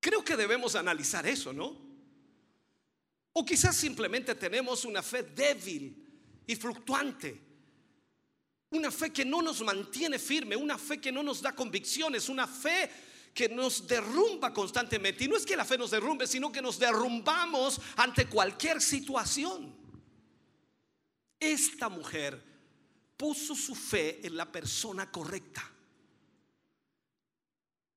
[0.00, 1.83] Creo que debemos analizar eso, ¿no?
[3.34, 6.04] O quizás simplemente tenemos una fe débil
[6.46, 7.40] y fluctuante.
[8.70, 12.46] Una fe que no nos mantiene firme, una fe que no nos da convicciones, una
[12.46, 12.90] fe
[13.34, 15.24] que nos derrumba constantemente.
[15.24, 19.74] Y no es que la fe nos derrumbe, sino que nos derrumbamos ante cualquier situación.
[21.38, 22.40] Esta mujer
[23.16, 25.70] puso su fe en la persona correcta.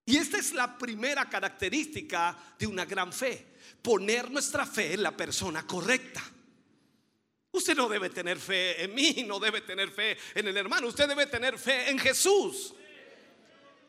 [0.06, 5.16] Y esta es la primera característica de una gran fe, poner nuestra fe en la
[5.16, 6.24] persona correcta.
[7.52, 11.08] Usted no debe tener fe en mí, no debe tener fe en el hermano, usted
[11.08, 12.74] debe tener fe en Jesús.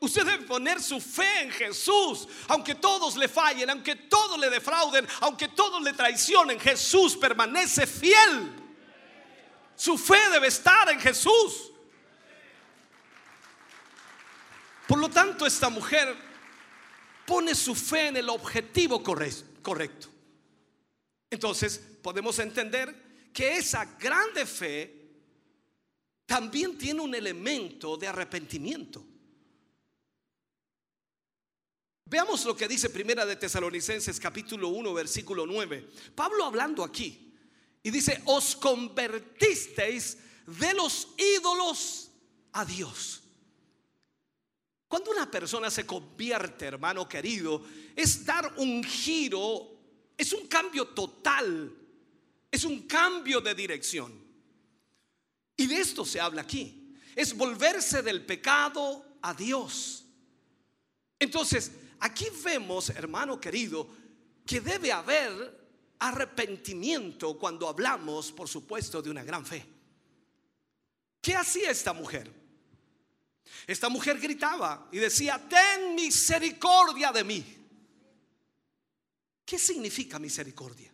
[0.01, 5.05] Usted debe poner su fe en Jesús, aunque todos le fallen, aunque todos le defrauden,
[5.19, 8.49] aunque todos le traicionen, Jesús permanece fiel.
[9.75, 11.71] Su fe debe estar en Jesús.
[14.87, 16.15] Por lo tanto, esta mujer
[17.27, 19.03] pone su fe en el objetivo
[19.61, 20.07] correcto.
[21.29, 24.99] Entonces, podemos entender que esa grande fe
[26.25, 29.05] también tiene un elemento de arrepentimiento.
[32.05, 35.89] Veamos lo que dice Primera de Tesalonicenses capítulo 1 versículo 9.
[36.15, 37.35] Pablo hablando aquí
[37.83, 42.09] y dice, "Os convertisteis de los ídolos
[42.51, 43.21] a Dios."
[44.89, 47.63] Cuando una persona se convierte, hermano querido,
[47.95, 49.77] es dar un giro,
[50.17, 51.71] es un cambio total,
[52.49, 54.11] es un cambio de dirección.
[55.55, 56.95] Y de esto se habla aquí.
[57.15, 60.05] Es volverse del pecado a Dios.
[61.19, 63.87] Entonces, aquí vemos, hermano querido,
[64.43, 65.69] que debe haber
[65.99, 69.63] arrepentimiento cuando hablamos, por supuesto, de una gran fe.
[71.21, 72.38] ¿Qué hacía esta mujer?
[73.67, 77.57] Esta mujer gritaba y decía, ten misericordia de mí.
[79.45, 80.91] ¿Qué significa misericordia?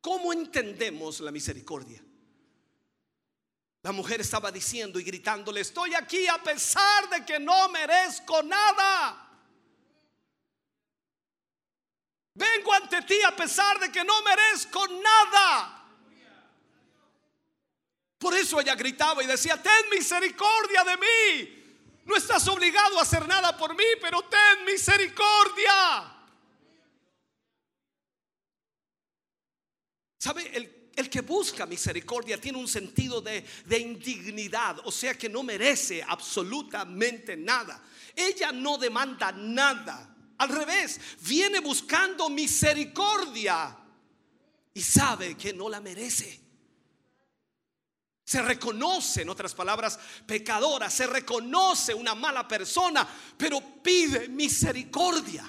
[0.00, 2.02] ¿Cómo entendemos la misericordia?
[3.82, 9.24] La mujer estaba diciendo y gritándole, estoy aquí a pesar de que no merezco nada.
[12.34, 15.83] Vengo ante ti a pesar de que no merezco nada.
[18.18, 21.64] Por eso ella gritaba y decía, ten misericordia de mí.
[22.04, 26.10] No estás obligado a hacer nada por mí, pero ten misericordia.
[30.18, 30.56] ¿Sabe?
[30.56, 35.42] El, el que busca misericordia tiene un sentido de, de indignidad, o sea que no
[35.42, 37.82] merece absolutamente nada.
[38.14, 40.14] Ella no demanda nada.
[40.38, 43.76] Al revés, viene buscando misericordia
[44.72, 46.43] y sabe que no la merece.
[48.24, 53.06] Se reconoce, en otras palabras, pecadora, se reconoce una mala persona,
[53.36, 55.44] pero pide misericordia.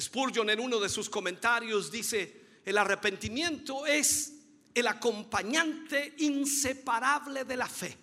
[0.00, 4.32] Spurgeon en uno de sus comentarios dice, el arrepentimiento es
[4.74, 7.98] el acompañante inseparable de la fe.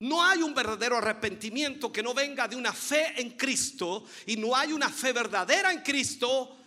[0.00, 4.56] No hay un verdadero arrepentimiento que no venga de una fe en Cristo y no
[4.56, 6.59] hay una fe verdadera en Cristo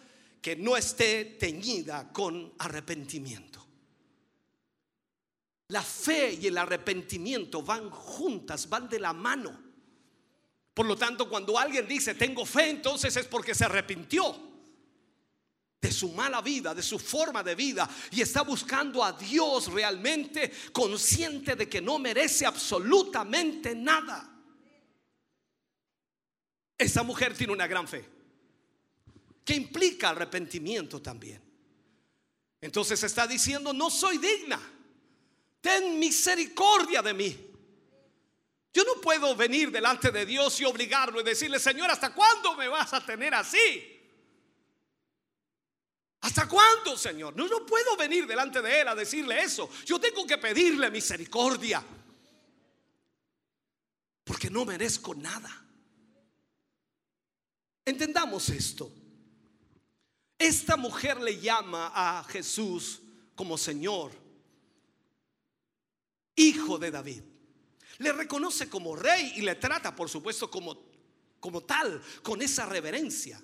[0.43, 3.65] que no esté teñida con arrepentimiento.
[5.69, 9.57] La fe y el arrepentimiento van juntas, van de la mano.
[10.73, 14.51] Por lo tanto, cuando alguien dice tengo fe, entonces es porque se arrepintió.
[15.79, 20.49] de su mala vida, de su forma de vida y está buscando a Dios realmente
[20.71, 24.33] consciente de que no merece absolutamente nada.
[26.77, 28.12] Esa mujer tiene una gran fe
[29.43, 31.41] que implica arrepentimiento también.
[32.61, 34.59] Entonces está diciendo, no soy digna,
[35.59, 37.49] ten misericordia de mí.
[38.73, 42.67] Yo no puedo venir delante de Dios y obligarlo y decirle, Señor, ¿hasta cuándo me
[42.67, 43.93] vas a tener así?
[46.21, 47.35] ¿Hasta cuándo, Señor?
[47.35, 49.69] No, no puedo venir delante de Él a decirle eso.
[49.85, 51.83] Yo tengo que pedirle misericordia.
[54.23, 55.65] Porque no merezco nada.
[57.85, 59.03] Entendamos esto.
[60.43, 63.01] Esta mujer le llama a Jesús
[63.33, 64.11] como Señor,
[66.35, 67.21] Hijo de David.
[67.99, 70.83] Le reconoce como rey y le trata, por supuesto, como,
[71.39, 73.41] como tal, con esa reverencia.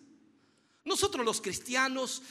[0.83, 2.21] Nosotros los cristianos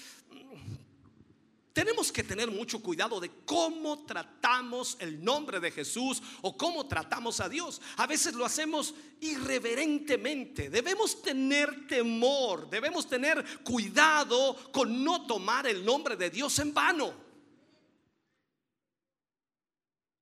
[1.79, 7.39] tenemos que tener mucho cuidado de cómo tratamos el nombre de Jesús o cómo tratamos
[7.39, 7.81] a Dios.
[7.99, 10.71] A veces lo hacemos irreverentemente.
[10.71, 17.15] Debemos tener temor, debemos tener cuidado con no tomar el nombre de Dios en vano.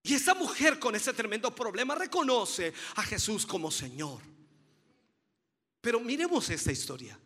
[0.03, 4.21] Y esa mujer con ese tremendo problema reconoce a Jesús como Señor.
[5.81, 7.19] Pero miremos esta historia.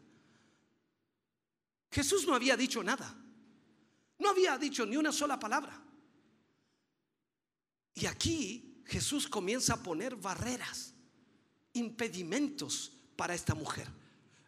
[1.91, 3.17] Jesús no había dicho nada.
[4.21, 5.83] No había dicho ni una sola palabra.
[7.95, 10.95] Y aquí Jesús comienza a poner barreras,
[11.73, 13.89] impedimentos para esta mujer.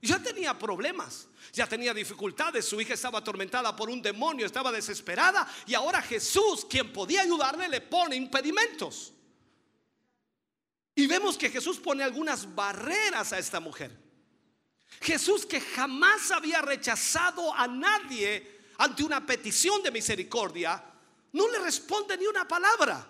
[0.00, 5.48] Ya tenía problemas, ya tenía dificultades, su hija estaba atormentada por un demonio, estaba desesperada
[5.66, 9.12] y ahora Jesús, quien podía ayudarle, le pone impedimentos.
[10.94, 13.96] Y vemos que Jesús pone algunas barreras a esta mujer.
[15.00, 20.82] Jesús que jamás había rechazado a nadie ante una petición de misericordia,
[21.32, 23.08] no le responde ni una palabra.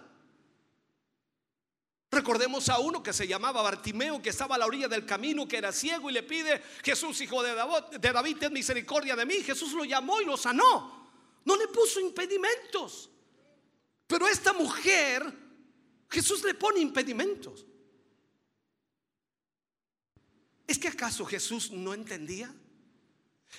[2.10, 5.56] Recordemos a uno que se llamaba Bartimeo, que estaba a la orilla del camino, que
[5.56, 9.36] era ciego y le pide, Jesús, hijo de David, ten misericordia de mí.
[9.36, 11.10] Jesús lo llamó y lo sanó.
[11.44, 13.08] No le puso impedimentos.
[14.06, 15.24] Pero a esta mujer,
[16.10, 17.64] Jesús le pone impedimentos.
[20.66, 22.54] ¿Es que acaso Jesús no entendía?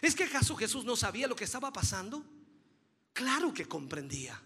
[0.01, 2.23] ¿Es que acaso Jesús no sabía lo que estaba pasando?
[3.13, 4.41] Claro que comprendía.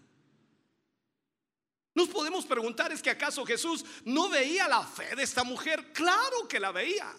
[1.96, 5.92] Nos podemos preguntar, ¿es que acaso Jesús no veía la fe de esta mujer?
[5.94, 7.12] Claro que la veía.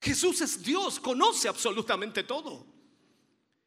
[0.00, 2.64] Jesús es Dios, conoce absolutamente todo.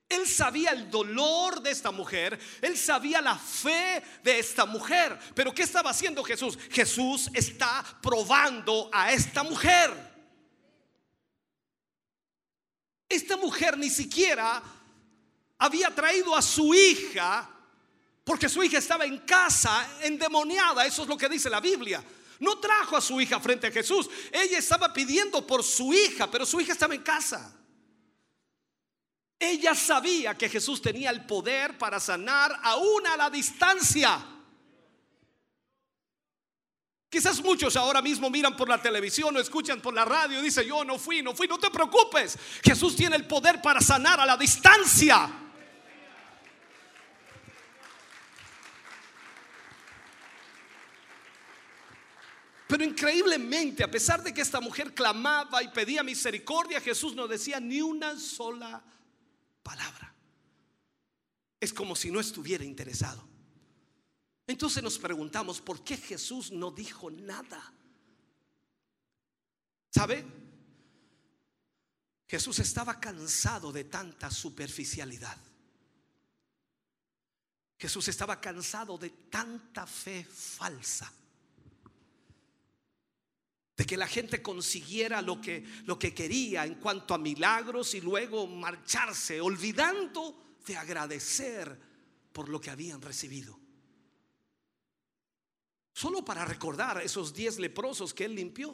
[0.07, 5.19] Él sabía el dolor de esta mujer, él sabía la fe de esta mujer.
[5.35, 6.57] Pero ¿qué estaba haciendo Jesús?
[6.71, 10.08] Jesús está probando a esta mujer.
[13.09, 14.61] Esta mujer ni siquiera
[15.57, 17.49] había traído a su hija
[18.23, 22.03] porque su hija estaba en casa endemoniada, eso es lo que dice la Biblia.
[22.39, 24.07] No trajo a su hija frente a Jesús.
[24.31, 27.51] Ella estaba pidiendo por su hija, pero su hija estaba en casa.
[29.39, 34.23] Ella sabía que Jesús tenía el poder para sanar aún a la distancia.
[37.09, 40.67] Quizás muchos ahora mismo miran por la televisión o escuchan por la radio y dicen,
[40.67, 42.37] yo no fui, no fui, no te preocupes.
[42.63, 45.27] Jesús tiene el poder para sanar a la distancia.
[52.67, 57.59] Pero increíblemente, a pesar de que esta mujer clamaba y pedía misericordia, Jesús no decía
[57.59, 58.83] ni una sola
[59.63, 60.13] palabra.
[61.59, 63.28] Es como si no estuviera interesado.
[64.49, 67.71] Entonces nos preguntamos, ¿por qué Jesús no dijo nada?
[69.91, 70.25] ¿Sabe?
[72.27, 75.37] Jesús estaba cansado de tanta superficialidad.
[77.77, 81.13] Jesús estaba cansado de tanta fe falsa.
[83.77, 88.01] De que la gente consiguiera lo que, lo que quería en cuanto a milagros y
[88.01, 91.79] luego marcharse, olvidando de agradecer
[92.33, 93.68] por lo que habían recibido.
[95.99, 98.73] Solo para recordar esos diez leprosos que él limpió.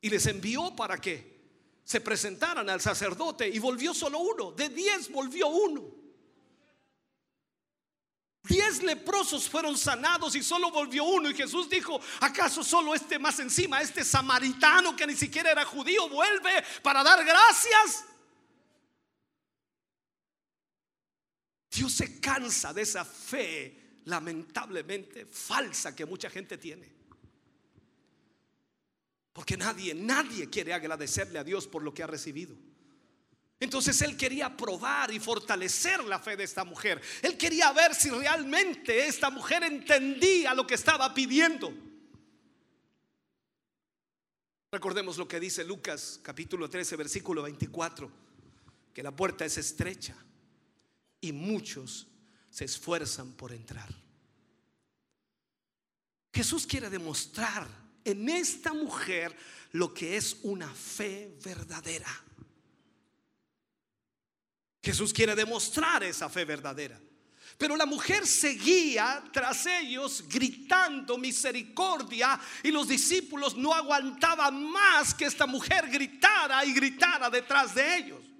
[0.00, 4.52] Y les envió para que se presentaran al sacerdote y volvió solo uno.
[4.52, 5.84] De diez volvió uno.
[8.42, 11.28] Diez leprosos fueron sanados y solo volvió uno.
[11.28, 16.08] Y Jesús dijo, ¿acaso solo este más encima, este samaritano que ni siquiera era judío,
[16.08, 18.06] vuelve para dar gracias?
[21.70, 26.92] Dios se cansa de esa fe lamentablemente falsa que mucha gente tiene.
[29.32, 32.56] Porque nadie, nadie quiere agradecerle a Dios por lo que ha recibido.
[33.58, 37.00] Entonces él quería probar y fortalecer la fe de esta mujer.
[37.22, 41.72] Él quería ver si realmente esta mujer entendía lo que estaba pidiendo.
[44.70, 48.10] Recordemos lo que dice Lucas capítulo 13 versículo 24,
[48.92, 50.16] que la puerta es estrecha
[51.20, 52.08] y muchos
[52.54, 53.88] se esfuerzan por entrar.
[56.32, 57.66] Jesús quiere demostrar
[58.04, 59.36] en esta mujer
[59.72, 62.22] lo que es una fe verdadera.
[64.80, 67.00] Jesús quiere demostrar esa fe verdadera.
[67.58, 75.24] Pero la mujer seguía tras ellos gritando misericordia y los discípulos no aguantaban más que
[75.24, 78.33] esta mujer gritara y gritara detrás de ellos.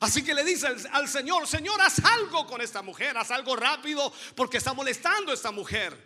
[0.00, 4.12] Así que le dice al, Señor, Señor, haz algo con esta mujer, haz algo rápido
[4.34, 5.96] porque está molestando a esta mujer.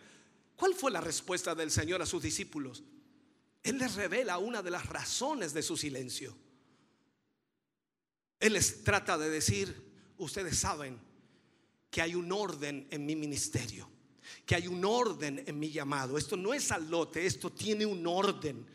[0.54, 2.84] ¿Cuál fue la respuesta del Señor a sus discípulos?
[3.62, 6.36] Él les revela una de las razones de su silencio.
[8.38, 10.98] Él les trata de decir, ustedes saben
[11.90, 13.90] que hay un orden en mi ministerio,
[14.46, 16.16] que hay un orden en mi llamado.
[16.16, 18.66] Esto no es al esto tiene un orden.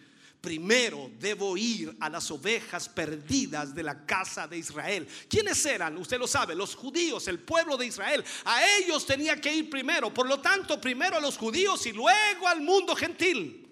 [0.45, 5.07] Primero debo ir a las ovejas perdidas de la casa de Israel.
[5.27, 5.97] ¿Quiénes eran?
[5.97, 8.23] Usted lo sabe, los judíos, el pueblo de Israel.
[8.43, 10.13] A ellos tenía que ir primero.
[10.13, 13.67] Por lo tanto, primero a los judíos y luego al mundo gentil.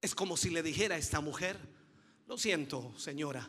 [0.00, 1.58] Es como si le dijera a esta mujer,
[2.26, 3.46] lo siento, señora,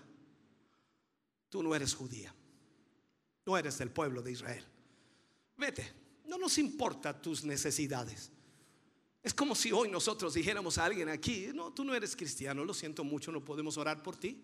[1.48, 2.36] tú no eres judía,
[3.46, 4.66] no eres del pueblo de Israel.
[5.56, 5.90] Vete,
[6.26, 8.30] no nos importa tus necesidades.
[9.22, 12.74] Es como si hoy nosotros dijéramos a alguien aquí, no, tú no eres cristiano, lo
[12.74, 14.44] siento mucho, no podemos orar por ti.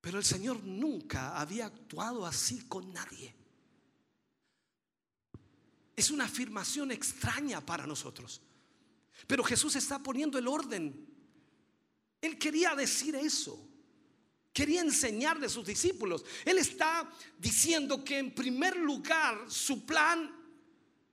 [0.00, 3.34] Pero el Señor nunca había actuado así con nadie.
[5.96, 8.40] Es una afirmación extraña para nosotros.
[9.26, 11.16] Pero Jesús está poniendo el orden
[12.20, 13.62] él quería decir eso.
[14.52, 16.24] Quería enseñarle a sus discípulos.
[16.44, 20.35] Él está diciendo que en primer lugar su plan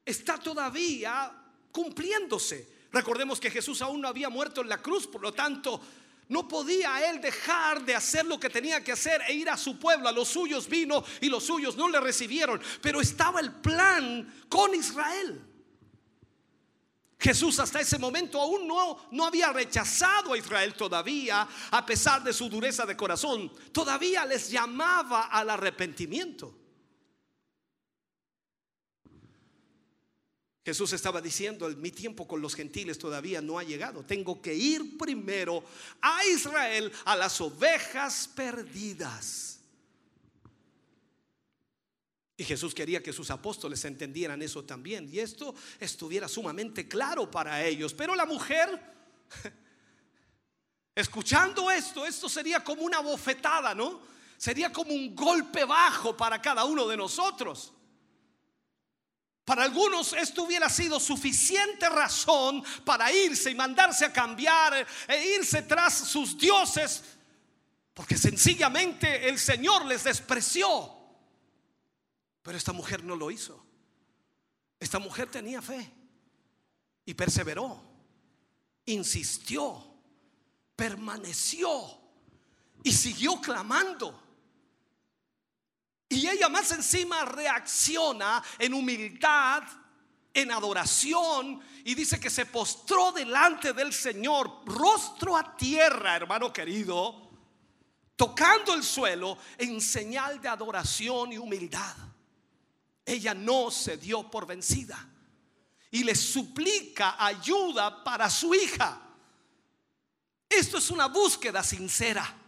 [0.05, 1.31] está todavía
[1.71, 2.71] cumpliéndose.
[2.91, 5.81] Recordemos que Jesús aún no había muerto en la cruz, por lo tanto,
[6.29, 9.77] no podía él dejar de hacer lo que tenía que hacer e ir a su
[9.77, 10.07] pueblo.
[10.07, 12.61] A los suyos vino y los suyos no le recibieron.
[12.81, 15.41] Pero estaba el plan con Israel.
[17.19, 22.33] Jesús hasta ese momento aún no, no había rechazado a Israel todavía, a pesar de
[22.33, 23.51] su dureza de corazón.
[23.71, 26.62] Todavía les llamaba al arrepentimiento.
[30.65, 34.05] Jesús estaba diciendo, mi tiempo con los gentiles todavía no ha llegado.
[34.05, 35.61] Tengo que ir primero
[36.01, 39.59] a Israel, a las ovejas perdidas.
[42.37, 45.09] Y Jesús quería que sus apóstoles entendieran eso también.
[45.11, 47.93] Y esto estuviera sumamente claro para ellos.
[47.93, 48.81] Pero la mujer,
[50.95, 54.01] escuchando esto, esto sería como una bofetada, ¿no?
[54.37, 57.73] Sería como un golpe bajo para cada uno de nosotros.
[59.45, 65.63] Para algunos esto hubiera sido suficiente razón para irse y mandarse a cambiar e irse
[65.63, 67.03] tras sus dioses,
[67.93, 70.97] porque sencillamente el Señor les despreció.
[72.41, 73.65] Pero esta mujer no lo hizo.
[74.79, 75.91] Esta mujer tenía fe
[77.05, 77.81] y perseveró,
[78.85, 79.93] insistió,
[80.75, 81.69] permaneció
[82.81, 84.22] y siguió clamando.
[86.13, 89.63] Y ella más encima reacciona en humildad,
[90.33, 97.29] en adoración y dice que se postró delante del Señor, rostro a tierra, hermano querido,
[98.15, 101.95] tocando el suelo en señal de adoración y humildad
[103.05, 105.09] ella no se dio por vencida
[105.91, 108.99] y le suplica ayuda para su hija.
[110.49, 112.41] Esto es una búsqueda sincera.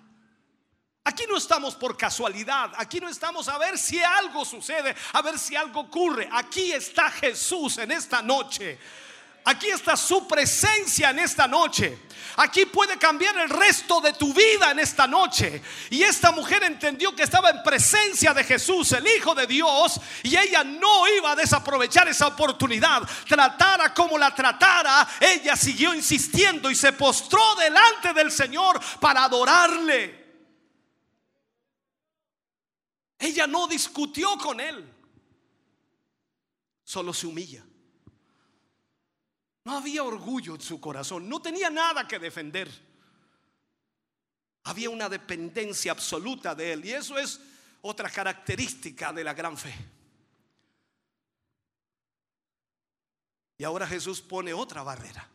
[1.06, 5.40] Aquí no estamos por casualidad, aquí no estamos a ver si algo sucede, a ver
[5.40, 6.28] si algo ocurre.
[6.32, 8.78] Aquí está Jesús en esta noche
[9.48, 12.00] Aquí está su presencia en esta noche.
[12.38, 15.62] Aquí puede cambiar el resto de tu vida en esta noche.
[15.92, 20.36] Y esta mujer entendió que estaba en presencia de Jesús, el Hijo de Dios, y
[20.36, 23.04] ella no iba a desaprovechar esa oportunidad.
[23.28, 30.25] Tratara como la tratara, ella siguió insistiendo y se postró delante del Señor para adorarle.
[33.26, 34.88] Ella no discutió con él,
[36.84, 37.66] solo se humilla.
[39.64, 42.70] No había orgullo en su corazón, no tenía nada que defender.
[44.66, 47.42] Había una dependencia absoluta de él y eso es
[47.82, 49.74] otra característica de la gran fe.
[53.58, 55.28] Y ahora Jesús pone otra barrera.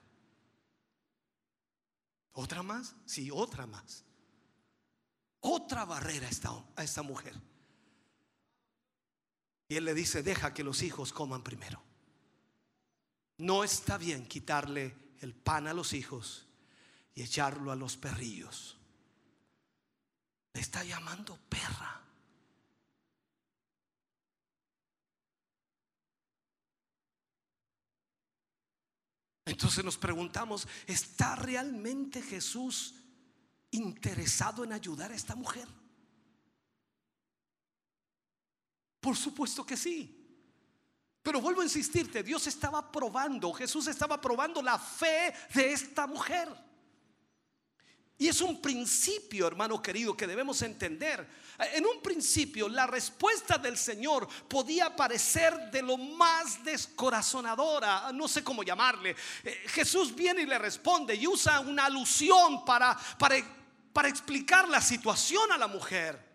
[2.35, 2.95] ¿Otra más?
[3.05, 4.05] Sí, otra más.
[5.41, 7.50] Otra barrera a esta, a esta mujer.
[9.71, 11.81] Y él le dice, deja que los hijos coman primero.
[13.39, 16.49] No está bien quitarle el pan a los hijos
[17.15, 18.77] y echarlo a los perrillos.
[20.55, 22.03] Le está llamando perra.
[29.45, 32.97] Entonces nos preguntamos, ¿está realmente Jesús
[33.71, 35.69] interesado en ayudar a esta mujer?
[39.01, 40.17] Por supuesto que sí.
[41.23, 46.49] Pero vuelvo a insistirte, Dios estaba probando, Jesús estaba probando la fe de esta mujer.
[48.17, 51.27] Y es un principio, hermano querido, que debemos entender.
[51.73, 58.45] En un principio, la respuesta del Señor podía parecer de lo más descorazonadora, no sé
[58.45, 59.17] cómo llamarle.
[59.43, 63.37] Eh, Jesús viene y le responde y usa una alusión para, para,
[63.93, 66.30] para explicar la situación a la mujer.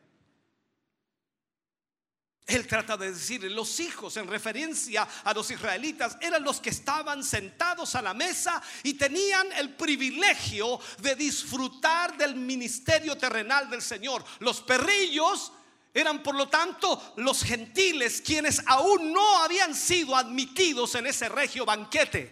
[2.48, 7.24] Él trata de decirle, los hijos en referencia a los israelitas eran los que estaban
[7.24, 14.24] sentados a la mesa y tenían el privilegio de disfrutar del ministerio terrenal del Señor.
[14.40, 15.54] Los perrillos
[15.92, 21.66] eran por lo tanto los gentiles quienes aún no habían sido admitidos en ese regio
[21.66, 22.32] banquete.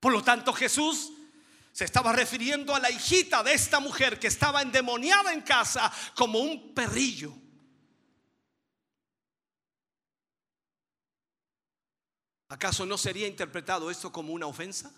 [0.00, 1.12] Por lo tanto Jesús
[1.72, 6.40] se estaba refiriendo a la hijita de esta mujer que estaba endemoniada en casa como
[6.40, 7.32] un perrillo.
[12.48, 14.92] ¿Acaso no sería interpretado esto como una ofensa?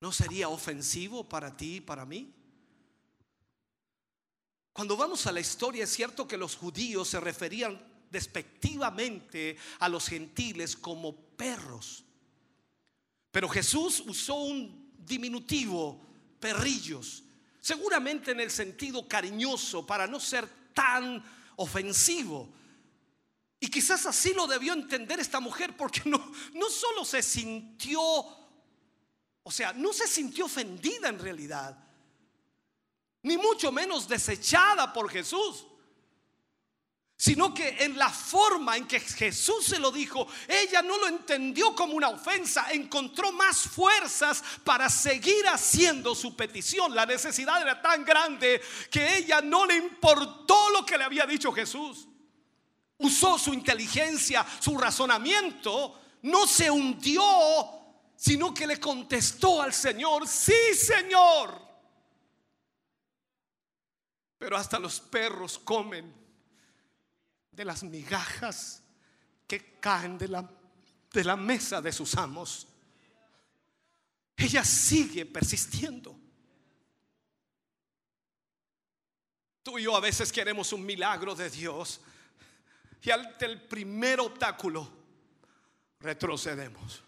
[0.00, 2.34] ¿No sería ofensivo para ti y para mí?
[4.72, 7.80] Cuando vamos a la historia es cierto que los judíos se referían
[8.10, 12.04] despectivamente a los gentiles como perros.
[13.30, 16.04] Pero Jesús usó un diminutivo,
[16.40, 17.22] perrillos,
[17.60, 21.22] seguramente en el sentido cariñoso para no ser tan
[21.56, 22.52] ofensivo.
[23.62, 29.50] Y quizás así lo debió entender esta mujer porque no, no solo se sintió, o
[29.52, 31.78] sea, no se sintió ofendida en realidad,
[33.22, 35.64] ni mucho menos desechada por Jesús,
[37.16, 41.72] sino que en la forma en que Jesús se lo dijo, ella no lo entendió
[41.76, 46.96] como una ofensa, encontró más fuerzas para seguir haciendo su petición.
[46.96, 48.60] La necesidad era tan grande
[48.90, 52.08] que ella no le importó lo que le había dicho Jesús
[53.02, 57.22] usó su inteligencia, su razonamiento, no se hundió,
[58.16, 61.60] sino que le contestó al Señor, sí Señor.
[64.38, 66.12] Pero hasta los perros comen
[67.50, 68.82] de las migajas
[69.46, 70.48] que caen de la,
[71.12, 72.66] de la mesa de sus amos.
[74.36, 76.18] Ella sigue persistiendo.
[79.62, 82.00] Tú y yo a veces queremos un milagro de Dios
[83.02, 84.88] y ante el primer obstáculo
[85.98, 87.02] retrocedemos.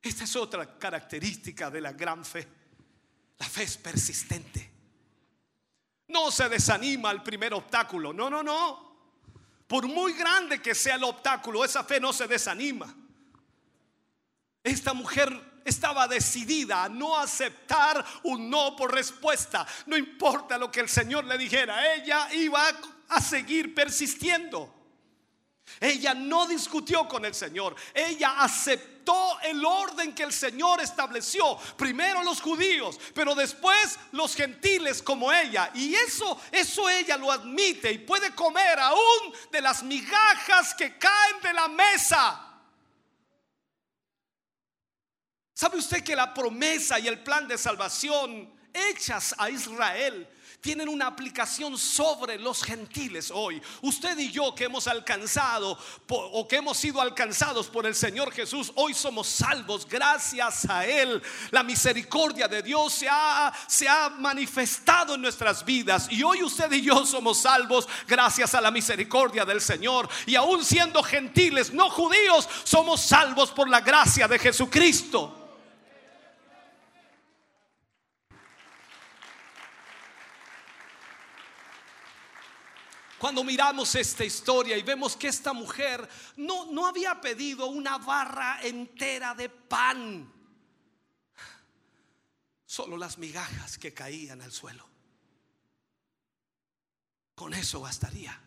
[0.00, 2.46] Esta es otra característica de la gran fe.
[3.38, 4.70] La fe es persistente.
[6.08, 8.12] No se desanima al primer obstáculo.
[8.12, 8.94] No, no, no.
[9.66, 12.94] Por muy grande que sea el obstáculo, esa fe no se desanima.
[14.62, 19.66] Esta mujer estaba decidida a no aceptar un no por respuesta.
[19.86, 22.62] No importa lo que el Señor le dijera, ella iba
[23.08, 24.72] a seguir persistiendo.
[25.80, 31.58] Ella no discutió con el Señor, ella aceptó el orden que el Señor estableció.
[31.76, 35.70] Primero los judíos, pero después los gentiles como ella.
[35.74, 41.40] Y eso, eso ella lo admite y puede comer aún de las migajas que caen
[41.42, 42.43] de la mesa.
[45.64, 50.28] ¿Sabe usted que la promesa y el plan de salvación hechas a Israel
[50.60, 53.62] tienen una aplicación sobre los gentiles hoy.
[53.80, 58.72] Usted y yo que hemos alcanzado o que hemos sido alcanzados por el Señor Jesús,
[58.74, 61.22] hoy somos salvos gracias a Él.
[61.50, 66.70] La misericordia de Dios se ha, se ha manifestado en nuestras vidas y hoy usted
[66.72, 70.10] y yo somos salvos gracias a la misericordia del Señor.
[70.26, 75.40] Y aún siendo gentiles, no judíos, somos salvos por la gracia de Jesucristo.
[83.24, 86.06] Cuando miramos esta historia y vemos que esta mujer
[86.36, 90.30] no, no había pedido una barra entera de pan,
[92.66, 94.86] solo las migajas que caían al suelo.
[97.34, 98.38] Con eso bastaría.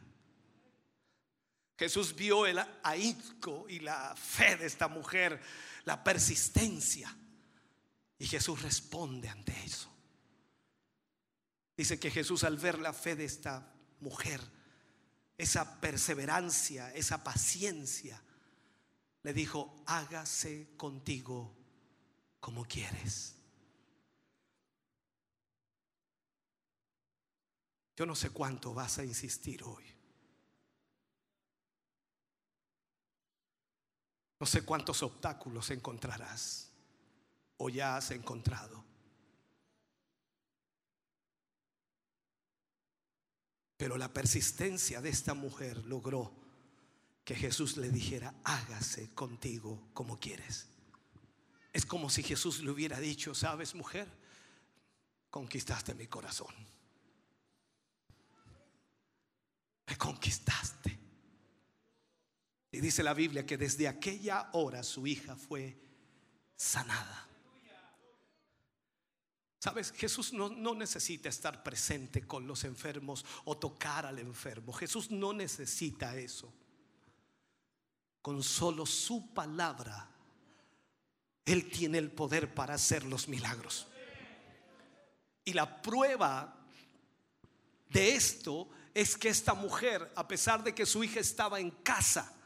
[1.76, 5.42] Jesús vio el ahínco y la fe de esta mujer,
[5.86, 7.18] la persistencia.
[8.20, 9.90] Y Jesús responde ante eso.
[11.76, 14.57] Dice que Jesús al ver la fe de esta mujer,
[15.38, 18.22] esa perseverancia, esa paciencia,
[19.24, 21.56] le dijo, hágase contigo
[22.40, 23.36] como quieres.
[27.96, 29.84] Yo no sé cuánto vas a insistir hoy.
[34.40, 36.72] No sé cuántos obstáculos encontrarás
[37.58, 38.87] o ya has encontrado.
[43.78, 46.34] Pero la persistencia de esta mujer logró
[47.24, 50.68] que Jesús le dijera, hágase contigo como quieres.
[51.74, 54.08] Es como si Jesús le hubiera dicho, sabes mujer,
[55.30, 56.54] conquistaste mi corazón.
[59.86, 60.98] Me conquistaste.
[62.72, 65.78] Y dice la Biblia que desde aquella hora su hija fue
[66.56, 67.27] sanada.
[69.60, 74.72] Sabes, Jesús no, no, necesita estar presente con los enfermos o tocar al enfermo.
[74.72, 76.54] Jesús no necesita eso.
[78.22, 80.10] Con solo su palabra,
[81.44, 83.88] Él tiene el poder para hacer los milagros.
[85.44, 86.56] Y la prueba
[87.90, 92.38] de esto es que esta mujer, a pesar de que su hija estaba en casa,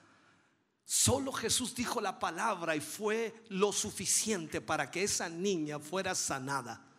[0.93, 6.90] Solo Jesús dijo la palabra y fue lo suficiente para que esa niña fuera sanada.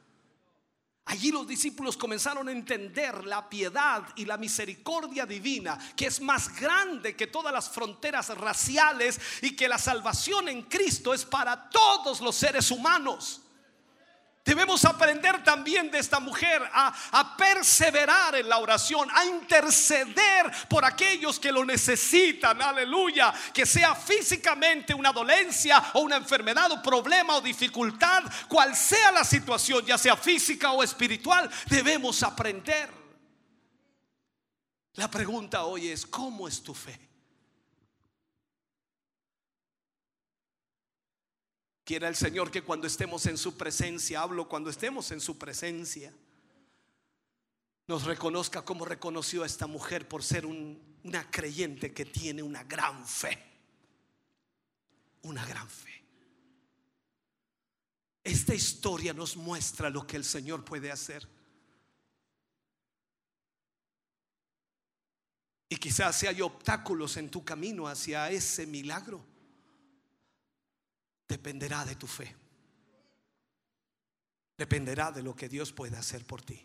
[1.07, 6.55] Allí los discípulos comenzaron a entender la piedad y la misericordia divina, que es más
[6.59, 12.21] grande que todas las fronteras raciales y que la salvación en Cristo es para todos
[12.21, 13.42] los seres humanos.
[14.45, 21.39] Debemos aprender también de esta mujer a, perseverar en la oración, a interceder por aquellos
[21.39, 27.41] que lo necesitan, aleluya, que sea físicamente una dolencia o una enfermedad o problema o
[27.41, 32.91] dificultad, cual sea la situación, ya sea física o espiritual, debemos aprender.
[34.95, 37.12] La pregunta hoy es, ¿cómo es tu fe?
[41.85, 46.13] Quiera el Señor que cuando estemos en su presencia, hablo cuando estemos en su presencia,
[47.89, 53.07] nos reconozca como reconoció a esta mujer por ser una creyente que tiene una gran
[53.07, 53.37] fe.
[55.23, 56.05] Una gran fe.
[58.23, 61.29] Esta historia nos muestra lo que el Señor puede hacer.
[65.69, 69.32] Y quizás si hay obstáculos en tu camino hacia ese milagro
[71.33, 72.37] dependerá de tu fe.
[74.59, 76.61] Dependerá de lo que Dios puede hacer por ti.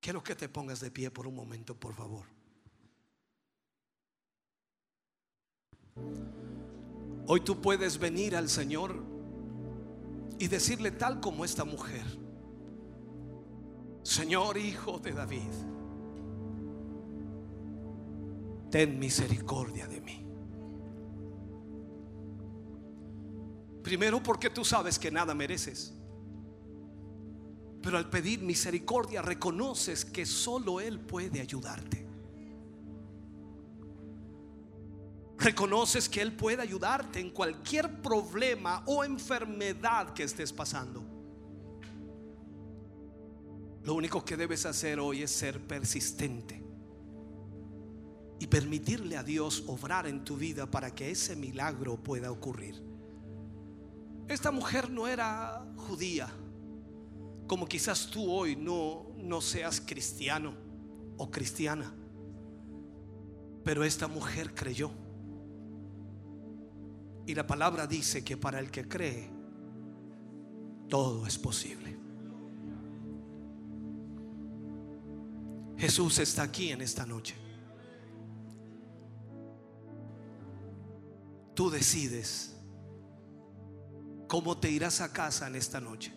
[0.00, 2.24] Quiero que te pongas de pie por un momento, por favor.
[7.26, 9.04] Hoy tú puedes venir al Señor
[10.38, 12.06] y decirle tal como esta mujer,
[14.02, 15.52] Señor Hijo de David,
[18.70, 20.27] ten misericordia de mí.
[23.88, 25.94] Primero porque tú sabes que nada mereces.
[27.82, 32.06] Pero al pedir misericordia reconoces que solo Él puede ayudarte.
[35.38, 41.02] Reconoces que Él puede ayudarte en cualquier problema o enfermedad que estés pasando.
[43.84, 46.62] Lo único que debes hacer hoy es ser persistente
[48.38, 52.87] y permitirle a Dios obrar en tu vida para que ese milagro pueda ocurrir.
[54.28, 56.28] Esta mujer no era judía,
[57.46, 60.52] como quizás tú hoy no, no seas cristiano
[61.16, 61.94] o cristiana.
[63.64, 64.90] Pero esta mujer creyó.
[67.26, 69.30] Y la palabra dice que para el que cree,
[70.88, 71.96] todo es posible.
[75.78, 77.34] Jesús está aquí en esta noche.
[81.54, 82.57] Tú decides
[84.28, 86.14] cómo te irás a casa en esta noche.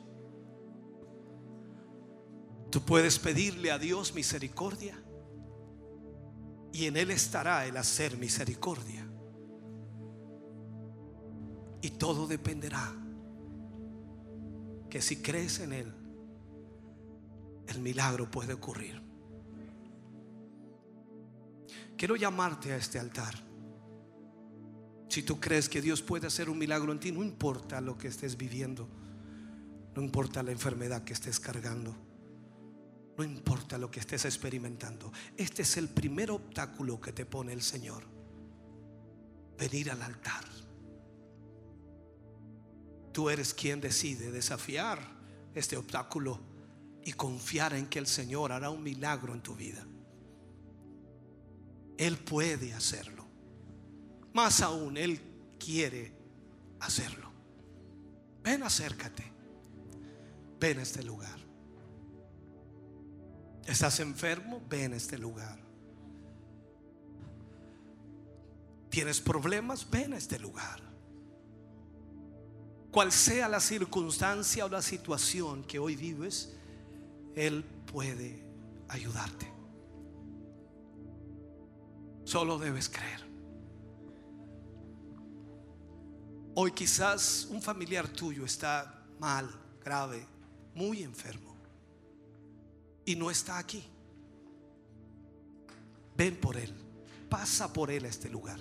[2.70, 5.02] Tú puedes pedirle a Dios misericordia
[6.72, 9.08] y en Él estará el hacer misericordia.
[11.82, 12.94] Y todo dependerá
[14.90, 15.94] que si crees en Él,
[17.68, 19.02] el milagro puede ocurrir.
[21.98, 23.51] Quiero llamarte a este altar.
[25.12, 28.08] Si tú crees que Dios puede hacer un milagro en ti, no importa lo que
[28.08, 28.88] estés viviendo,
[29.94, 31.94] no importa la enfermedad que estés cargando,
[33.18, 35.12] no importa lo que estés experimentando.
[35.36, 38.06] Este es el primer obstáculo que te pone el Señor.
[39.58, 40.46] Venir al altar.
[43.12, 44.98] Tú eres quien decide desafiar
[45.54, 46.40] este obstáculo
[47.04, 49.86] y confiar en que el Señor hará un milagro en tu vida.
[51.98, 53.21] Él puede hacerlo.
[54.34, 55.20] Más aún, Él
[55.60, 56.12] quiere
[56.80, 57.30] hacerlo.
[58.44, 59.24] Ven, acércate.
[60.60, 61.40] Ven a este lugar.
[63.66, 64.62] ¿Estás enfermo?
[64.70, 65.60] Ven a este lugar.
[68.90, 69.90] ¿Tienes problemas?
[69.90, 70.82] Ven a este lugar.
[72.92, 76.54] Cual sea la circunstancia o la situación que hoy vives,
[77.36, 78.44] Él puede
[78.90, 79.50] ayudarte.
[82.26, 83.31] Solo debes creer.
[86.54, 89.50] Hoy quizás un familiar tuyo está mal,
[89.84, 90.26] grave,
[90.76, 91.56] muy enfermo
[93.06, 93.84] y no está aquí.
[96.18, 96.74] Ven por él,
[97.30, 98.60] pasa por él a este lugar.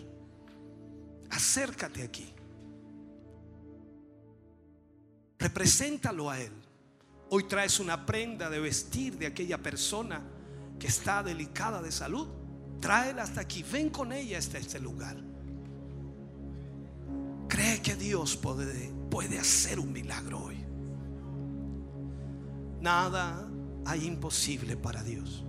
[1.30, 2.32] Acércate aquí.
[5.38, 6.52] Represéntalo a él.
[7.30, 10.22] Hoy traes una prenda de vestir de aquella persona
[10.78, 12.28] que está delicada de salud.
[12.80, 13.62] Tráela hasta aquí.
[13.62, 15.29] Ven con ella hasta este lugar.
[17.50, 20.64] Cree que Dios puede, puede hacer un milagro hoy.
[22.80, 23.50] Nada
[23.84, 25.44] hay imposible para Dios.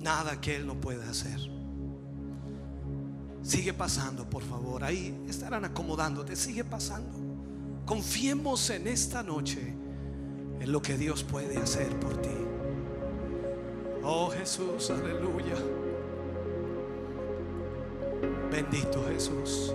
[0.00, 1.38] Nada que Él no pueda hacer.
[3.42, 4.82] Sigue pasando, por favor.
[4.82, 6.34] Ahí estarán acomodándote.
[6.34, 7.12] Sigue pasando.
[7.84, 9.74] Confiemos en esta noche
[10.58, 12.30] en lo que Dios puede hacer por ti.
[14.02, 15.56] Oh Jesús, aleluya.
[18.50, 19.74] Bendito Jesús.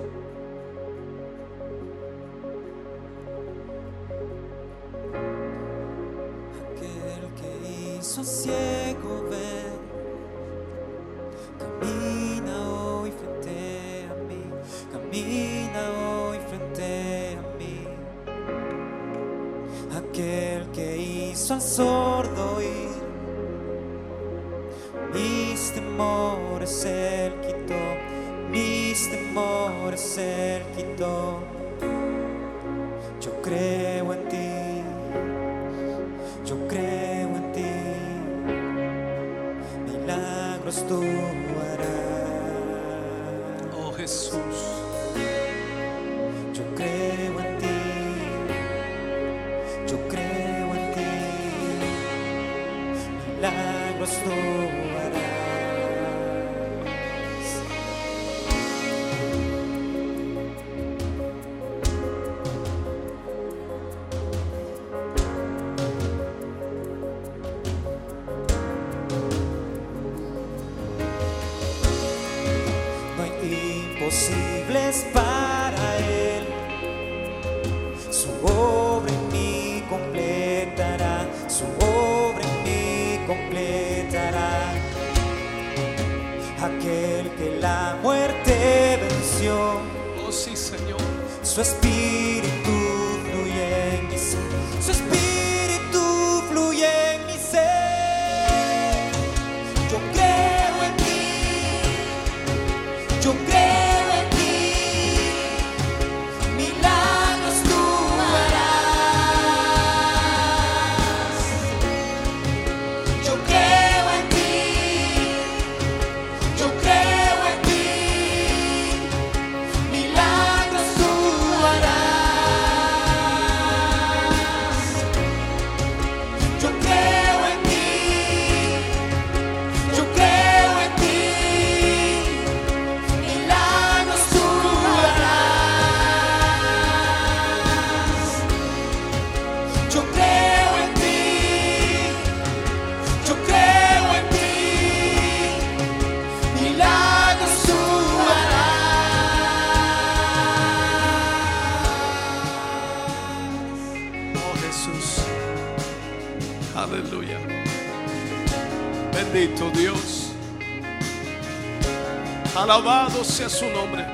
[162.63, 164.05] Alabado sea su nombre.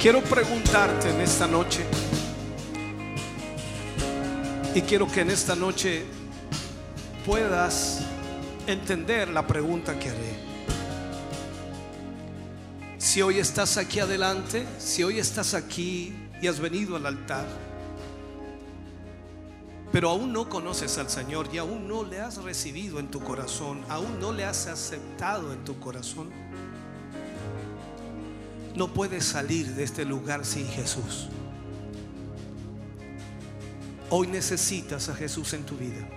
[0.00, 1.84] Quiero preguntarte en esta noche.
[4.74, 6.06] Y quiero que en esta noche
[7.26, 8.00] puedas
[8.66, 10.34] entender la pregunta que haré.
[12.96, 17.44] Si hoy estás aquí adelante, si hoy estás aquí y has venido al altar,
[20.00, 23.84] pero aún no conoces al Señor y aún no le has recibido en tu corazón,
[23.90, 26.30] aún no le has aceptado en tu corazón,
[28.74, 31.28] no puedes salir de este lugar sin Jesús.
[34.08, 36.08] Hoy necesitas a Jesús en tu vida.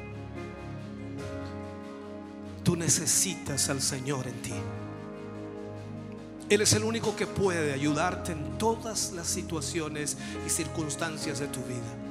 [2.63, 4.53] Tú necesitas al Señor en ti.
[6.47, 10.15] Él es el único que puede ayudarte en todas las situaciones
[10.47, 12.02] y circunstancias de tu vida.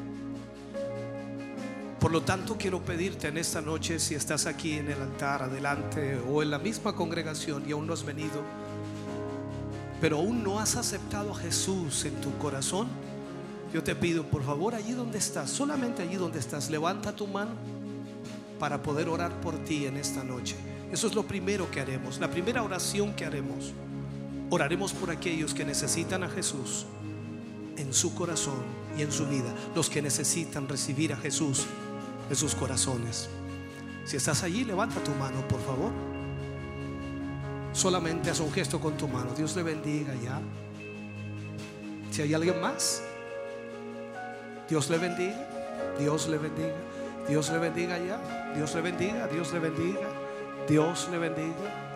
[2.03, 6.19] Por lo tanto, quiero pedirte en esta noche, si estás aquí en el altar, adelante,
[6.29, 8.43] o en la misma congregación y aún no has venido,
[10.01, 12.89] pero aún no has aceptado a Jesús en tu corazón,
[13.73, 17.53] yo te pido, por favor, allí donde estás, solamente allí donde estás, levanta tu mano
[18.59, 20.57] para poder orar por ti en esta noche.
[20.91, 23.73] Eso es lo primero que haremos, la primera oración que haremos.
[24.51, 26.85] Oraremos por aquellos que necesitan a Jesús
[27.77, 28.65] en su corazón
[28.99, 31.65] y en su vida, los que necesitan recibir a Jesús
[32.29, 33.29] en sus corazones.
[34.05, 35.93] Si estás allí, levanta tu mano, por favor.
[37.73, 39.33] Solamente haz un gesto con tu mano.
[39.35, 40.41] Dios le bendiga ya.
[42.11, 43.03] Si hay alguien más,
[44.69, 45.49] Dios le bendiga.
[45.99, 46.75] Dios le bendiga.
[47.29, 48.53] Dios le bendiga ya.
[48.55, 49.27] Dios le bendiga.
[49.29, 50.09] Dios le bendiga.
[50.69, 51.93] Dios le bendiga.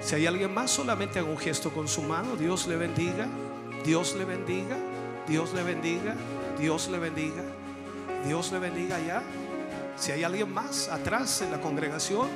[0.00, 2.36] Si hay alguien más, solamente haga un gesto con su mano.
[2.36, 3.26] Dios le bendiga.
[3.84, 4.76] Dios le bendiga.
[5.26, 6.14] Dios le bendiga.
[6.58, 7.42] Dios le bendiga.
[8.24, 9.22] Dios le bendiga ya.
[9.96, 12.28] Si hay alguien más atrás en la congregación,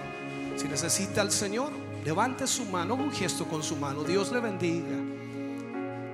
[0.56, 1.70] si necesita al Señor,
[2.04, 4.04] levante su mano, un gesto con su mano.
[4.04, 4.96] Dios le bendiga.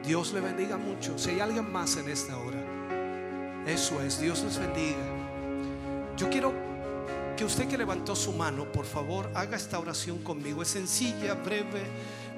[0.04, 1.18] Dios le bendiga mucho.
[1.18, 2.58] Si hay alguien más en esta hora,
[3.66, 4.20] eso es.
[4.20, 5.04] Dios les bendiga.
[6.16, 6.52] Yo quiero
[7.36, 10.62] que usted que levantó su mano, por favor, haga esta oración conmigo.
[10.62, 11.84] Es sencilla, breve,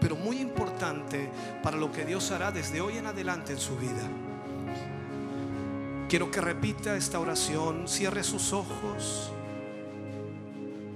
[0.01, 1.31] pero muy importante
[1.63, 4.09] para lo que Dios hará desde hoy en adelante en su vida.
[6.09, 9.33] Quiero que repita esta oración, cierre sus ojos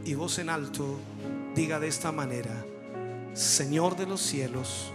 [0.04, 0.98] y voz en alto
[1.54, 2.64] diga de esta manera,
[3.32, 4.92] Señor de los cielos,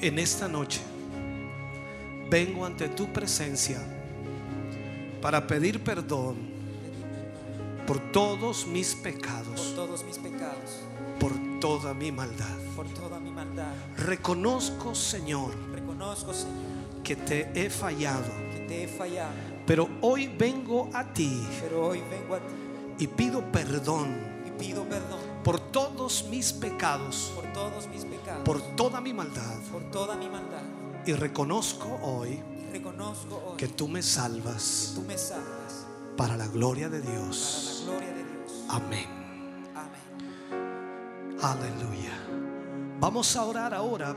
[0.00, 0.80] en esta noche
[2.30, 3.78] vengo ante tu presencia
[5.20, 6.36] para pedir perdón
[7.86, 10.80] por todos mis por pecados, todos mis pecados,
[11.18, 12.56] por toda mi maldad.
[12.76, 13.74] por toda mi maldad.
[13.96, 16.69] Reconozco, Señor, Reconozco, Señor,
[17.02, 19.32] que te he fallado, que te he fallado,
[19.66, 24.16] pero hoy vengo a ti pero hoy vengo a ti y pido perdón
[24.46, 29.58] y pido perdón por todos mis pecados, por todos mis pecados, por toda mi maldad.
[29.72, 30.62] por toda mi maldad.
[31.06, 35.86] Y reconozco hoy Y reconozco hoy que tú me salvas tú me salvas
[36.16, 37.82] para la gloria de para la Dios.
[37.86, 38.64] gloria de Dios.
[38.68, 39.06] Amén.
[39.74, 41.38] Amén.
[41.42, 42.12] Aleluya.
[43.00, 44.14] Vamos a orar ahora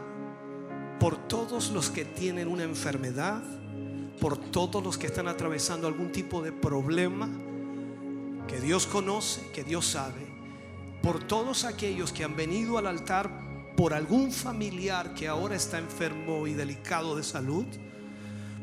[1.04, 3.44] por todos los que tienen una enfermedad,
[4.22, 7.30] por todos los que están atravesando algún tipo de problema
[8.48, 10.26] que Dios conoce, que Dios sabe,
[11.02, 13.30] por todos aquellos que han venido al altar
[13.76, 17.66] por algún familiar que ahora está enfermo y delicado de salud,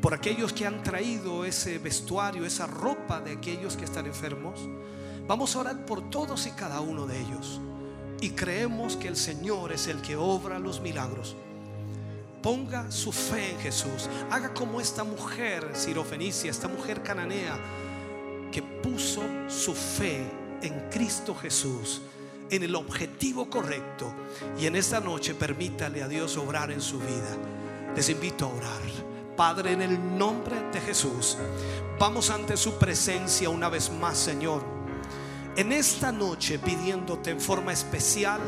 [0.01, 4.67] por aquellos que han traído ese vestuario, esa ropa de aquellos que están enfermos.
[5.27, 7.61] Vamos a orar por todos y cada uno de ellos.
[8.23, 11.37] Y creemos que el Señor es el que obra los milagros.
[12.43, 14.09] Ponga su fe en Jesús.
[14.31, 17.59] Haga como esta mujer sirofenicia, esta mujer cananea,
[18.51, 20.25] que puso su fe
[20.63, 22.01] en Cristo Jesús,
[22.51, 24.13] en el objetivo correcto.
[24.59, 27.37] Y en esta noche permítale a Dios obrar en su vida.
[27.95, 28.81] Les invito a orar.
[29.37, 31.37] Padre, en el nombre de Jesús,
[31.99, 34.63] vamos ante su presencia una vez más, Señor.
[35.57, 38.41] En esta noche pidiéndote en forma especial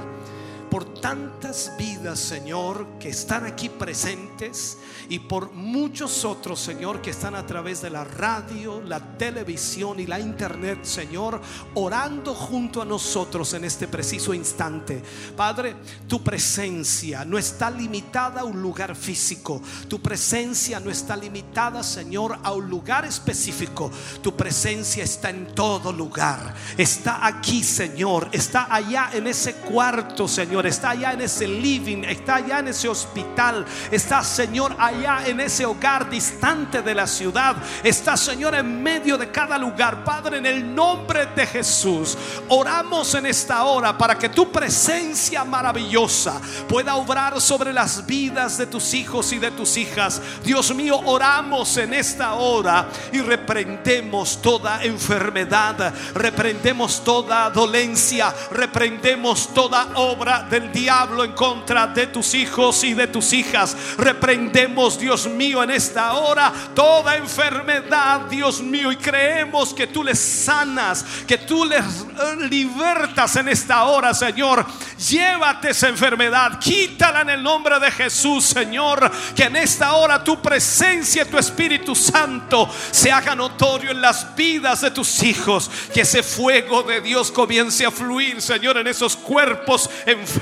[0.72, 4.78] por tantas vidas, Señor, que están aquí presentes
[5.10, 10.06] y por muchos otros, Señor, que están a través de la radio, la televisión y
[10.06, 11.42] la internet, Señor,
[11.74, 15.02] orando junto a nosotros en este preciso instante.
[15.36, 15.76] Padre,
[16.08, 22.38] tu presencia no está limitada a un lugar físico, tu presencia no está limitada, Señor,
[22.42, 23.90] a un lugar específico.
[24.22, 26.54] Tu presencia está en todo lugar.
[26.78, 32.36] Está aquí, Señor, está allá en ese cuarto, Señor, está allá en ese living, está
[32.36, 38.16] allá en ese hospital, está, Señor, allá en ese hogar distante de la ciudad, está,
[38.16, 40.04] Señor, en medio de cada lugar.
[40.04, 42.16] Padre, en el nombre de Jesús,
[42.48, 48.66] oramos en esta hora para que tu presencia maravillosa pueda obrar sobre las vidas de
[48.66, 50.20] tus hijos y de tus hijas.
[50.44, 59.88] Dios mío, oramos en esta hora y reprendemos toda enfermedad, reprendemos toda dolencia, reprendemos toda
[59.94, 63.74] obra del diablo en contra de tus hijos y de tus hijas.
[63.96, 70.18] Reprendemos, Dios mío, en esta hora toda enfermedad, Dios mío, y creemos que tú les
[70.18, 74.66] sanas, que tú les eh, libertas en esta hora, Señor.
[75.08, 79.10] Llévate esa enfermedad, quítala en el nombre de Jesús, Señor.
[79.34, 84.82] Que en esta hora tu presencia, tu Espíritu Santo, se haga notorio en las vidas
[84.82, 85.70] de tus hijos.
[85.94, 90.41] Que ese fuego de Dios comience a fluir, Señor, en esos cuerpos enfermos.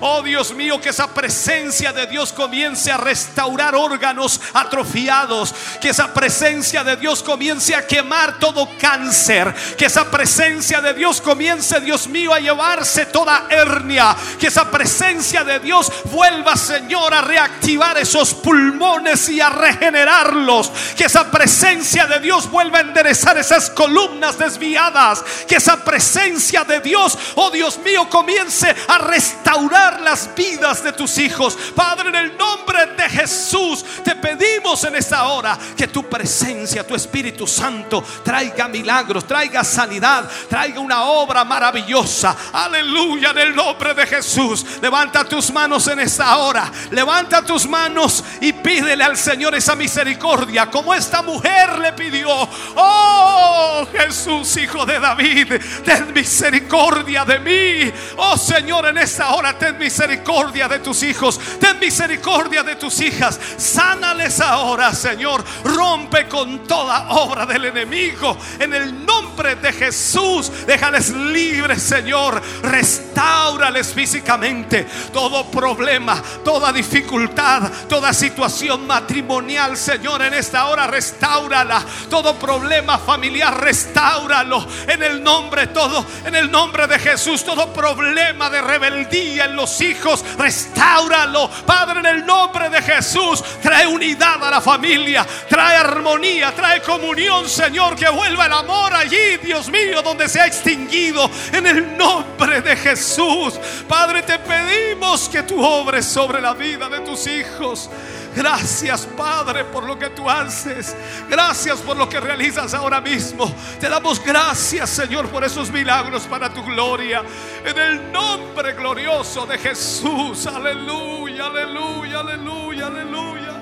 [0.00, 5.54] Oh Dios mío, que esa presencia de Dios comience a restaurar órganos atrofiados.
[5.80, 9.54] Que esa presencia de Dios comience a quemar todo cáncer.
[9.76, 14.16] Que esa presencia de Dios comience, Dios mío, a llevarse toda hernia.
[14.40, 20.70] Que esa presencia de Dios vuelva, Señor, a reactivar esos pulmones y a regenerarlos.
[20.96, 25.24] Que esa presencia de Dios vuelva a enderezar esas columnas desviadas.
[25.46, 31.18] Que esa presencia de Dios, oh Dios mío, comience a restaurar las vidas de tus
[31.18, 31.56] hijos.
[31.74, 36.94] Padre, en el nombre de Jesús, te pedimos en esta hora que tu presencia, tu
[36.94, 42.36] Espíritu Santo, traiga milagros, traiga sanidad, traiga una obra maravillosa.
[42.52, 44.64] Aleluya, en el nombre de Jesús.
[44.80, 46.70] Levanta tus manos en esta hora.
[46.90, 52.28] Levanta tus manos y pídele al Señor esa misericordia, como esta mujer le pidió.
[52.76, 55.54] Oh Jesús, hijo de David,
[55.84, 57.92] ten misericordia de mí.
[58.16, 63.40] Oh Señor, en esta hora ten misericordia de tus hijos, ten misericordia de tus hijas.
[63.56, 65.42] Sánales ahora, Señor.
[65.64, 68.36] Rompe con toda obra del enemigo.
[68.58, 72.40] En el nombre de Jesús, déjales libres, Señor.
[72.62, 74.86] Restaurales físicamente.
[75.10, 81.82] Todo problema, toda dificultad, toda situación matrimonial, Señor, en esta hora restaurala.
[82.10, 84.66] Todo problema familiar, restauralo.
[84.86, 89.80] En el nombre todo, en el nombre de Jesús, todo problema de rebeldía en los
[89.80, 91.48] hijos, restauralo.
[91.66, 97.48] Padre, en el nombre de Jesús, trae unidad a la familia, trae armonía, trae comunión,
[97.48, 101.30] Señor, que vuelva el amor allí, Dios mío, donde se ha extinguido.
[101.52, 103.54] En el nombre de Jesús,
[103.88, 107.88] Padre, te pedimos que tú obres sobre la vida de tus hijos.
[108.34, 110.96] Gracias, Padre, por lo que tú haces.
[111.28, 113.52] Gracias por lo que realizas ahora mismo.
[113.78, 117.22] Te damos gracias, Señor, por esos milagros para tu gloria.
[117.64, 120.46] En el nombre glorioso de Jesús.
[120.46, 123.52] Aleluya, aleluya, aleluya, aleluya.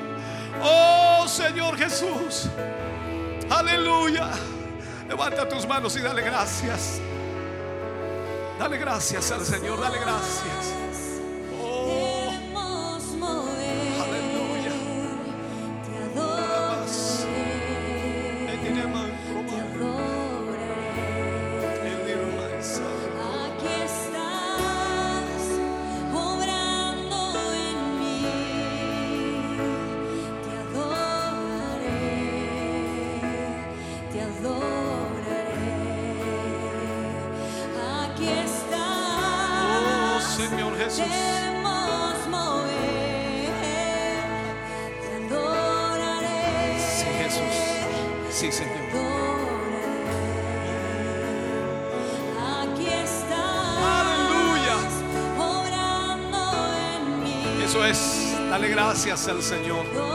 [0.63, 2.49] Oh, Señor Jesús.
[3.51, 4.31] Aleluya.
[5.09, 7.01] Levanta tus manos y dale gracias.
[8.61, 10.77] Dale gracias al Señor, dale gracias.
[11.61, 12.20] Oh,
[58.91, 60.10] gracias al Señor.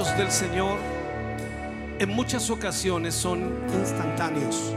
[0.00, 0.78] Del Señor
[1.98, 4.72] en muchas ocasiones son instantáneos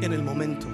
[0.00, 0.66] en el momento.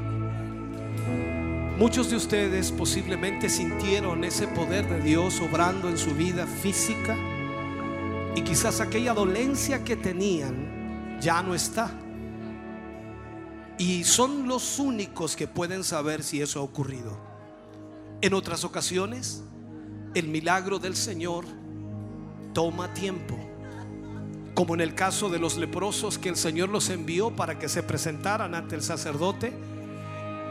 [1.76, 7.18] Muchos de ustedes posiblemente sintieron ese poder de Dios obrando en su vida física
[8.34, 11.90] y quizás aquella dolencia que tenían ya no está.
[13.76, 17.14] Y son los únicos que pueden saber si eso ha ocurrido.
[18.22, 19.42] En otras ocasiones,
[20.14, 21.44] el milagro del Señor
[22.54, 23.49] toma tiempo.
[24.54, 27.82] Como en el caso de los leprosos que el Señor los envió para que se
[27.82, 29.52] presentaran ante el sacerdote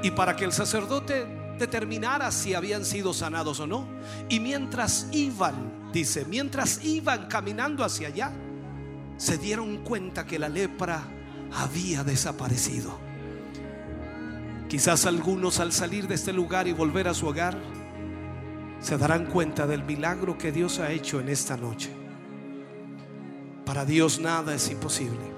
[0.01, 1.25] y para que el sacerdote
[1.59, 3.85] determinara si habían sido sanados o no.
[4.29, 8.31] Y mientras iban, dice, mientras iban caminando hacia allá,
[9.17, 11.03] se dieron cuenta que la lepra
[11.53, 12.97] había desaparecido.
[14.69, 17.57] Quizás algunos al salir de este lugar y volver a su hogar,
[18.79, 21.98] se darán cuenta del milagro que Dios ha hecho en esta noche.
[23.69, 25.31] Para Dios nada es imposible.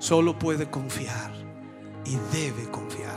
[0.00, 1.32] Solo puede confiar
[2.04, 3.14] y debe confiar.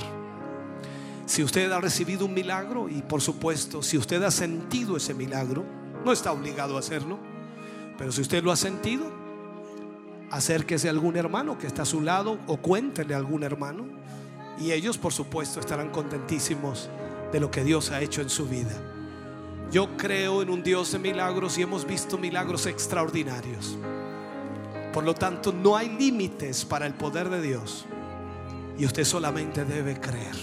[1.26, 5.66] Si usted ha recibido un milagro y por supuesto si usted ha sentido ese milagro,
[6.06, 7.18] no está obligado a hacerlo,
[7.98, 9.12] pero si usted lo ha sentido,
[10.30, 13.88] acérquese a algún hermano que está a su lado o cuéntele a algún hermano
[14.60, 16.88] y ellos por supuesto estarán contentísimos
[17.32, 18.80] de lo que Dios ha hecho en su vida.
[19.72, 23.78] Yo creo en un Dios de milagros y hemos visto milagros extraordinarios.
[24.94, 27.86] Por lo tanto, no hay límites para el poder de Dios.
[28.78, 30.36] Y usted solamente debe creer.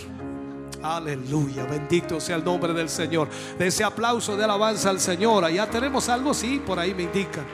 [0.83, 3.29] Aleluya, bendito sea el nombre del Señor.
[3.59, 5.43] De ese aplauso de alabanza al Señor.
[5.43, 7.47] Allá tenemos algo, sí, por ahí me indican.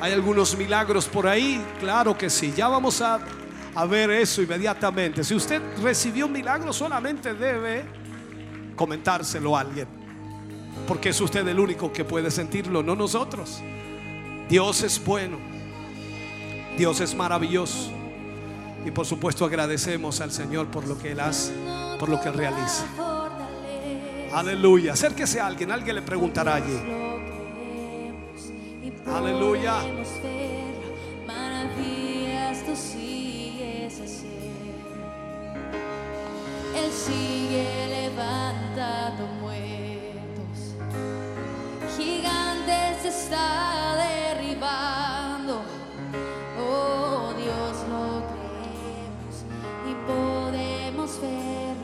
[0.00, 2.52] Hay algunos milagros por ahí, claro que sí.
[2.56, 3.18] Ya vamos a,
[3.74, 5.24] a ver eso inmediatamente.
[5.24, 7.84] Si usted recibió un milagro, solamente debe
[8.76, 10.03] comentárselo a alguien.
[10.86, 13.62] Porque es usted el único que puede sentirlo, no nosotros.
[14.48, 15.38] Dios es bueno.
[16.76, 17.90] Dios es maravilloso.
[18.84, 21.52] Y por supuesto agradecemos al Señor por lo que Él hace,
[21.98, 22.86] por lo que Él realiza.
[24.32, 24.92] Aleluya.
[24.92, 26.78] Acérquese a alguien, alguien le preguntará allí.
[29.06, 29.80] Aleluya.
[43.14, 45.62] Está derribando.
[46.58, 49.34] Oh Dios, lo creemos
[49.90, 51.76] y podemos ver.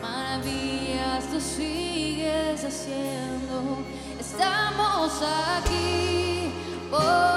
[0.00, 3.78] Maravillas tú sigues haciendo.
[4.18, 6.52] Estamos aquí
[6.90, 7.27] por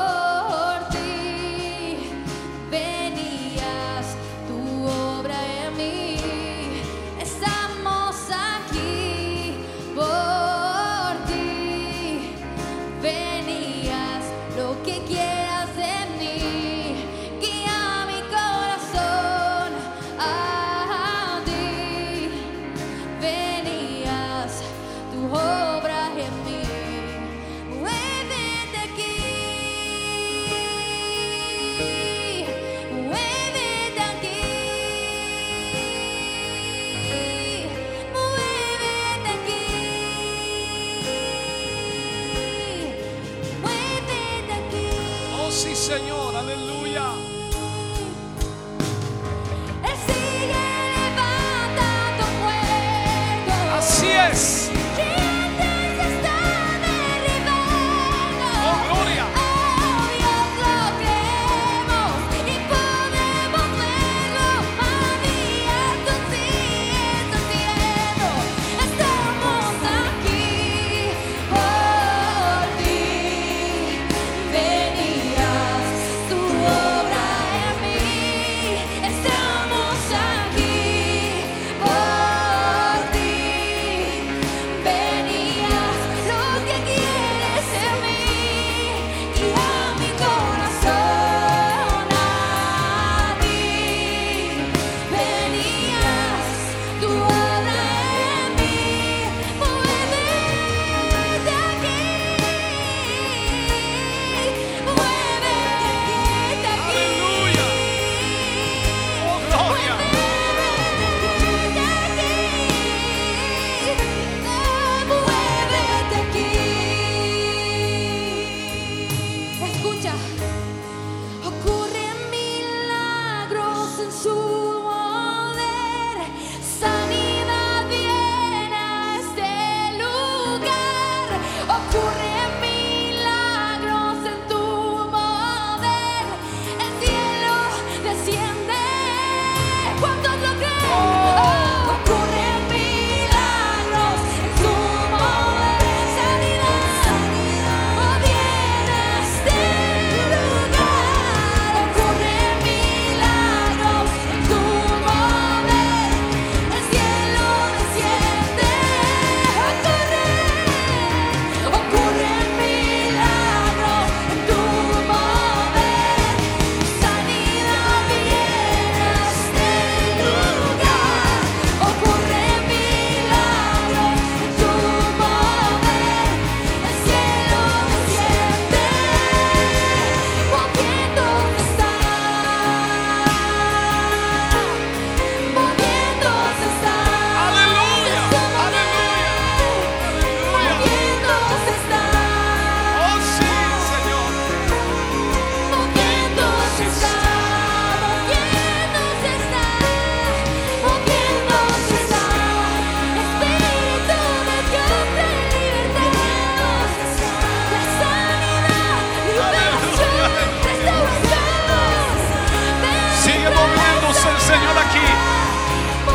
[214.52, 215.08] Señor aquí.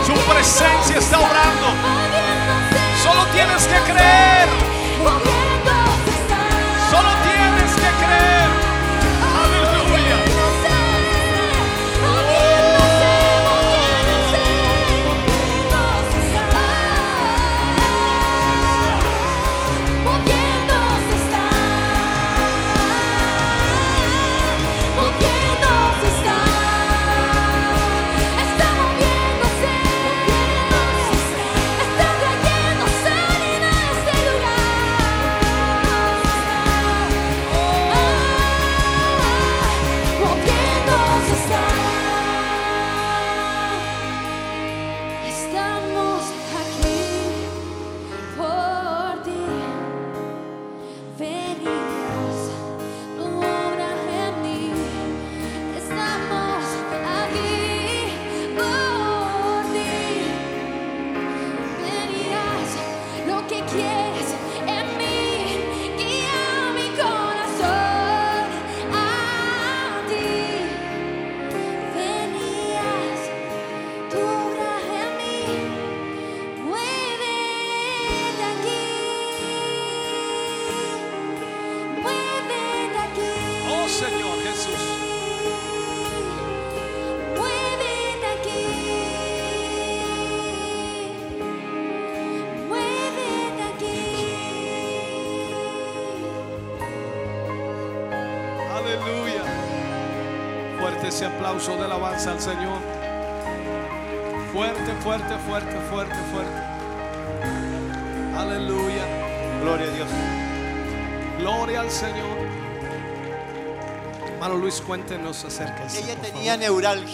[0.05, 1.69] Su presencia está orando.
[3.03, 5.46] Solo tienes que creer.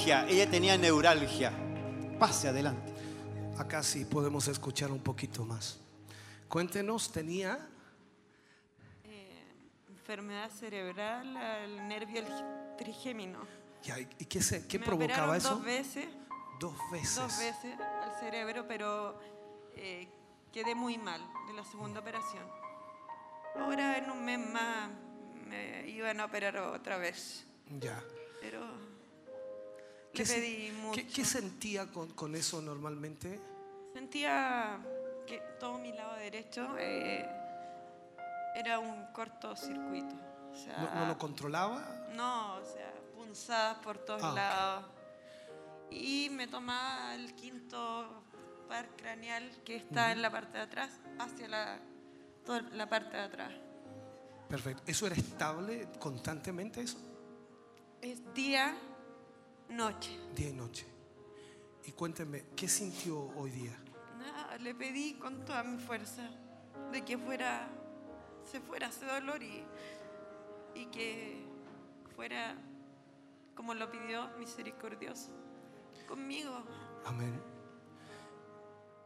[0.06, 1.52] ella tenía neuralgia.
[2.18, 2.92] Pase adelante.
[3.58, 5.78] Acá sí podemos escuchar un poquito más.
[6.48, 7.68] Cuéntenos, tenía
[9.04, 9.44] eh,
[9.88, 12.24] enfermedad cerebral al nervio
[12.76, 13.38] trigémino.
[14.18, 15.56] ¿Y qué, se, qué provocaba eso?
[15.56, 16.08] Dos veces.
[16.58, 17.78] Dos veces.
[17.80, 19.20] Al cerebro, pero
[19.76, 20.08] eh,
[20.52, 22.44] quedé muy mal de la segunda operación.
[23.56, 24.90] Ahora en un mes más
[25.46, 27.46] me iban a operar otra vez.
[27.80, 28.02] Ya.
[28.40, 28.60] Pero
[30.12, 30.94] ¿Qué, le pedí mucho.
[30.96, 33.40] qué- qué sentía con, con eso normalmente?
[33.94, 34.78] Sentía
[35.26, 37.26] que todo mi lado derecho eh,
[38.54, 40.14] era un cortocircuito.
[40.52, 42.06] O sea, ¿No, no lo controlaba?
[42.14, 44.84] no, o sea, punzadas por todos Ah, lados.
[45.90, 48.22] Y me tomaba el quinto
[48.68, 51.78] par craneal que está en la parte de atrás hacia la,
[52.44, 53.52] toda la parte de atrás.
[54.48, 54.82] Perfecto.
[54.86, 56.98] ¿Eso era estable constantemente eso?
[58.02, 58.74] Es día,
[59.72, 60.18] noche.
[60.34, 60.86] Día y noche.
[61.84, 63.76] Y cuénteme, ¿qué sintió hoy día?
[64.18, 66.28] Nada, le pedí con toda mi fuerza
[66.92, 67.68] de que fuera,
[68.50, 69.64] se fuera ese dolor y,
[70.74, 71.44] y que
[72.14, 72.54] fuera
[73.56, 75.30] como lo pidió misericordioso
[76.08, 76.62] conmigo.
[77.04, 77.40] Amén.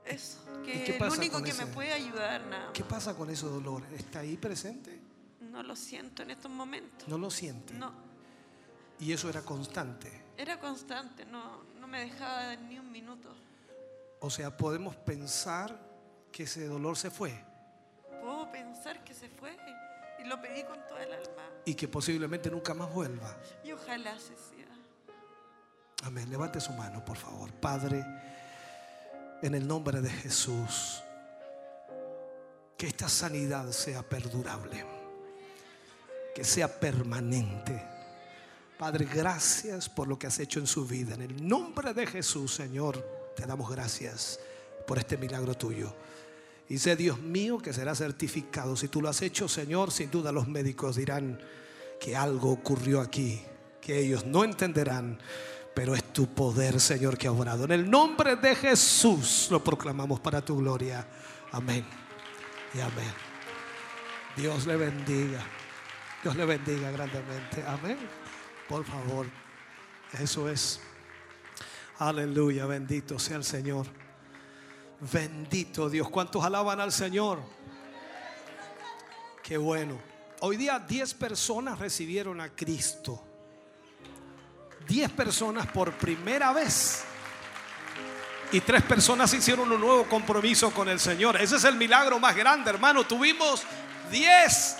[0.05, 2.73] Eso, ¿Y que qué el pasa único con que ese- me puede ayudar, nada.
[2.73, 3.83] ¿Qué pasa con ese dolor?
[3.93, 5.01] ¿Está ahí presente?
[5.41, 7.09] No lo siento en estos momentos.
[7.09, 7.75] ¿No lo siente?
[7.75, 7.93] No,
[9.01, 10.23] Y eso era constante.
[10.37, 13.35] Era constante, no, no me dejaba ni un minuto.
[14.21, 15.79] O sea, podemos pensar
[16.33, 17.33] que ese dolor se fue
[18.21, 19.57] Puedo pensar que se fue
[20.19, 23.37] y lo pedí con toda el alma y que posiblemente nunca más vuelva.
[23.63, 24.67] y ojalá se sea.
[26.03, 26.29] Amén.
[26.29, 27.53] Levante su mano, por favor.
[27.53, 28.05] Padre,
[29.43, 31.03] en el nombre de Jesús,
[32.77, 34.85] que esta sanidad sea perdurable,
[36.35, 37.96] que sea permanente.
[38.79, 41.15] Padre, gracias por lo que has hecho en su vida.
[41.15, 44.39] En el nombre de Jesús, Señor, te damos gracias
[44.87, 45.95] por este milagro tuyo.
[46.69, 48.77] Y sé, Dios mío, que será certificado.
[48.77, 51.41] Si tú lo has hecho, Señor, sin duda los médicos dirán
[51.99, 53.41] que algo ocurrió aquí,
[53.81, 55.19] que ellos no entenderán,
[55.75, 57.65] pero es tu poder, Señor, que ha obrado.
[57.65, 61.07] En el nombre de Jesús lo proclamamos para tu gloria.
[61.53, 61.87] Amén
[62.75, 63.15] y amén.
[64.37, 65.41] Dios le bendiga.
[66.23, 67.65] Dios le bendiga grandemente.
[67.67, 68.26] Amén.
[68.69, 69.27] Por favor.
[70.19, 70.81] Eso es.
[71.99, 72.67] Aleluya.
[72.67, 73.87] Bendito sea el Señor.
[75.01, 76.09] Bendito Dios.
[76.09, 77.41] ¿Cuántos alaban al Señor?
[79.43, 79.99] Qué bueno.
[80.41, 83.23] Hoy día 10 personas recibieron a Cristo.
[84.89, 87.05] 10 personas por primera vez.
[88.53, 91.41] Y tres personas hicieron un nuevo compromiso con el Señor.
[91.41, 93.05] Ese es el milagro más grande, hermano.
[93.05, 93.65] Tuvimos
[94.11, 94.77] 10,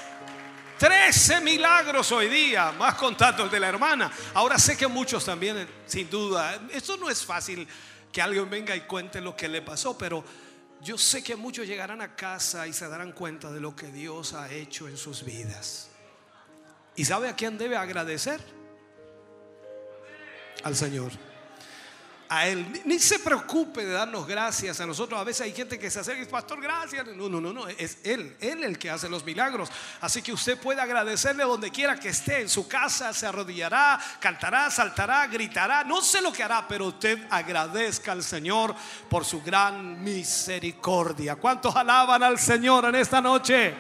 [0.79, 4.13] 13 milagros hoy día, más contando el de la hermana.
[4.35, 7.67] Ahora sé que muchos también, sin duda, esto no es fácil
[8.13, 10.25] que alguien venga y cuente lo que le pasó, pero
[10.83, 14.35] yo sé que muchos llegarán a casa y se darán cuenta de lo que Dios
[14.35, 15.89] ha hecho en sus vidas.
[16.95, 18.41] ¿Y sabe a quién debe agradecer?
[20.63, 21.13] Al Señor.
[22.29, 22.83] A Él.
[22.85, 25.21] Ni, se preocupe de darnos gracias a nosotros.
[25.21, 27.07] A veces hay gente que se acerca dice, Pastor, gracias.
[27.09, 27.69] No, no, no, no.
[27.69, 29.69] Es Él, Él el que hace los milagros.
[30.01, 32.41] Así que usted puede agradecerle donde quiera que esté.
[32.41, 35.85] En su casa se arrodillará, cantará, saltará, gritará.
[35.85, 38.75] No sé lo que hará, pero usted agradezca al Señor
[39.09, 41.37] por su gran misericordia.
[41.37, 43.75] ¿Cuántos alaban al Señor en esta noche?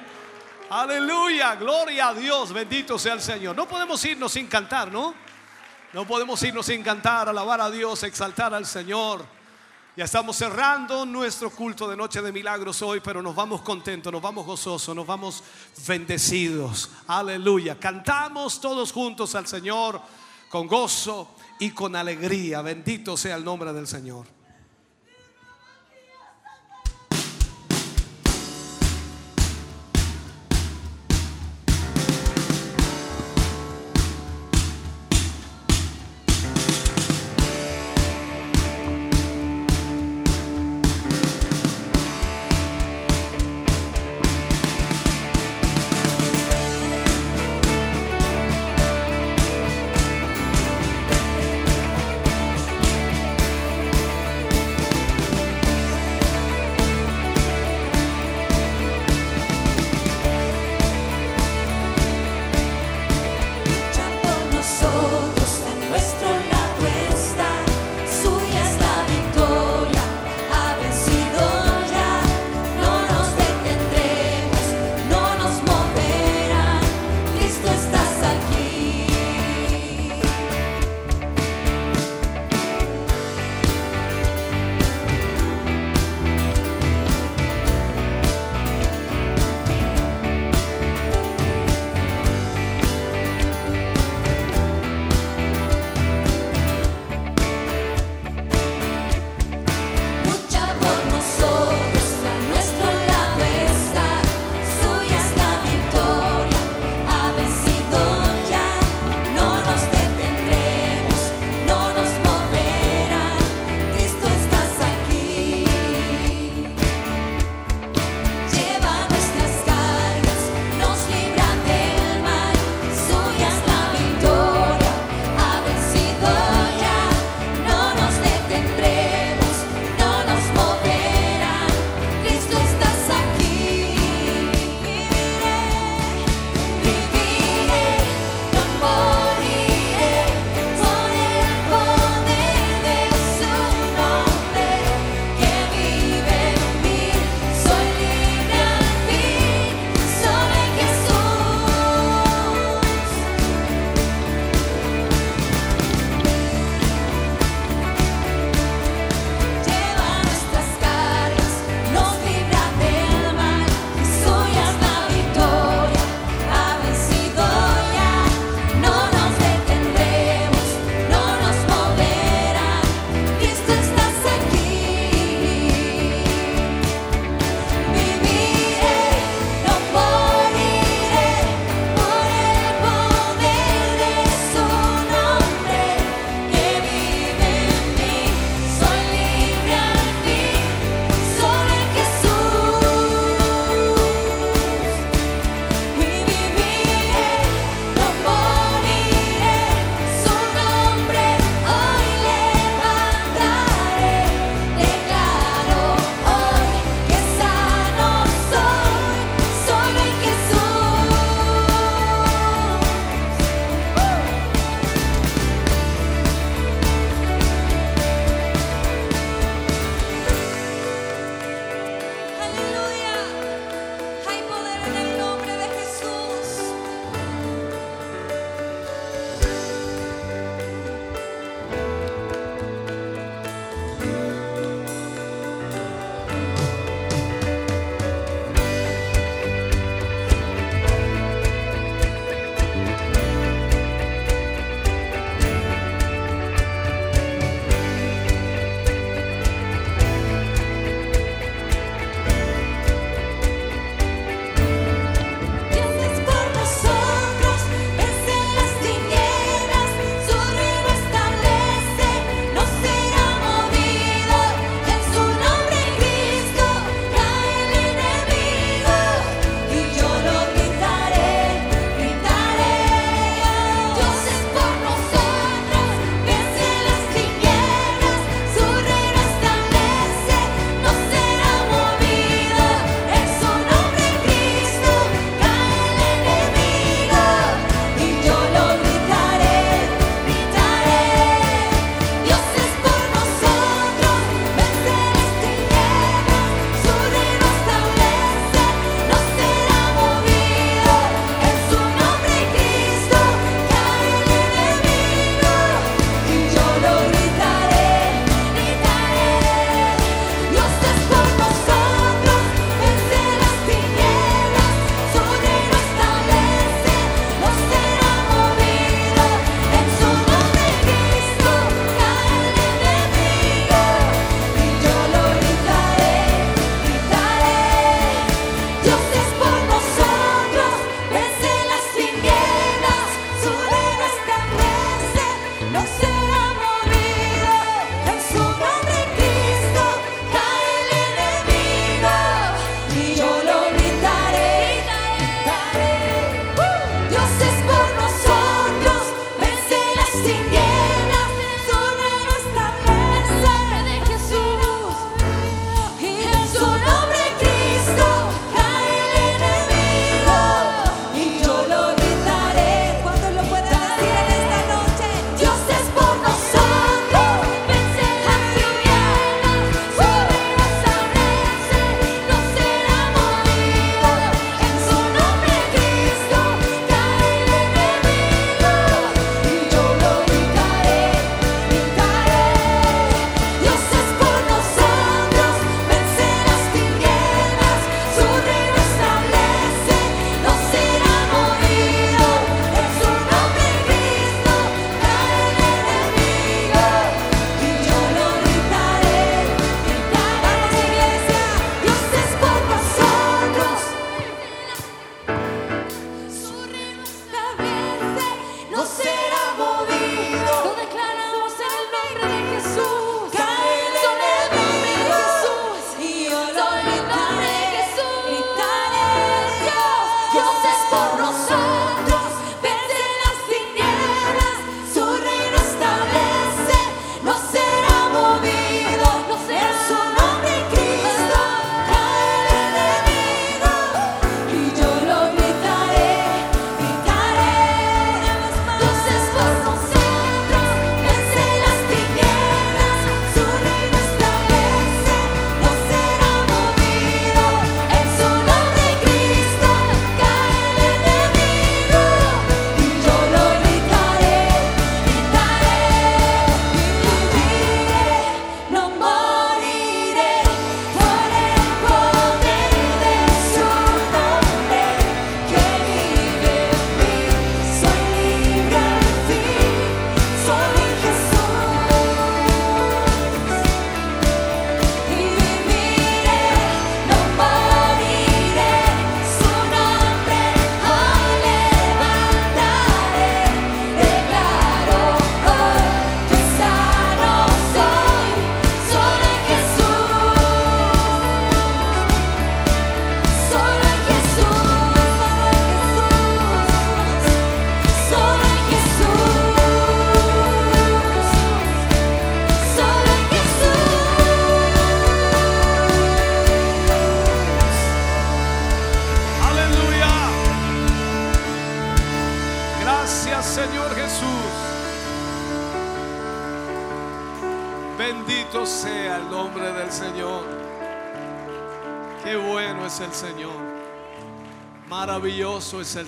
[0.68, 3.54] Aleluya, gloria a Dios, bendito sea el Señor.
[3.54, 5.25] No podemos irnos sin cantar, ¿no?
[5.96, 9.24] No podemos irnos sin cantar, alabar a Dios, exaltar al Señor.
[9.96, 14.20] Ya estamos cerrando nuestro culto de Noche de Milagros hoy, pero nos vamos contentos, nos
[14.20, 15.42] vamos gozosos, nos vamos
[15.88, 16.90] bendecidos.
[17.06, 17.80] Aleluya.
[17.80, 20.02] Cantamos todos juntos al Señor
[20.50, 22.60] con gozo y con alegría.
[22.60, 24.35] Bendito sea el nombre del Señor.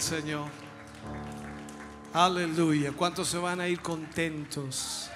[0.09, 0.49] Señor.
[2.15, 2.93] Aleluya.
[2.93, 5.11] ¿Cuántos se van a ir contentos?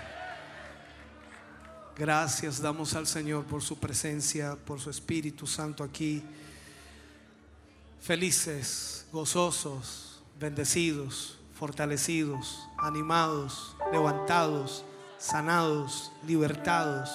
[1.97, 6.23] Gracias damos al Señor por su presencia, por su Espíritu Santo aquí.
[8.03, 14.85] Felices, gozosos, bendecidos, fortalecidos, animados, levantados,
[15.17, 17.09] sanados, libertados.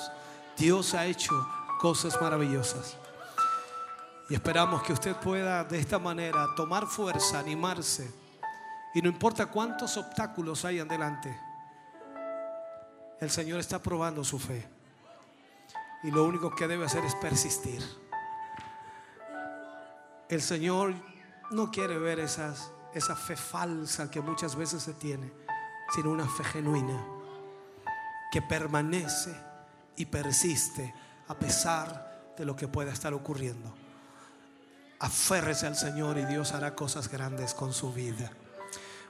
[0.57, 1.47] Dios ha hecho
[1.79, 2.97] cosas maravillosas.
[4.29, 8.11] Y esperamos que usted pueda de esta manera tomar fuerza, animarse.
[8.93, 11.39] Y no importa cuántos obstáculos hayan delante,
[13.19, 14.67] el Señor está probando su fe.
[16.03, 17.83] Y lo único que debe hacer es persistir.
[20.29, 20.93] El Señor
[21.51, 25.31] no quiere ver esa fe falsa que muchas veces se tiene,
[25.93, 27.01] sino una fe genuina
[28.29, 29.33] que permanece
[29.95, 30.93] y persiste
[31.29, 33.73] a pesar de lo que pueda estar ocurriendo.
[34.99, 38.31] Aférrese al Señor y Dios hará cosas grandes con su vida.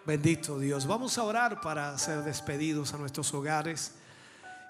[0.06, 0.88] Bendito Dios.
[0.88, 3.94] Vamos a orar para ser despedidos a nuestros hogares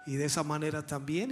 [0.05, 1.31] y de esa manera también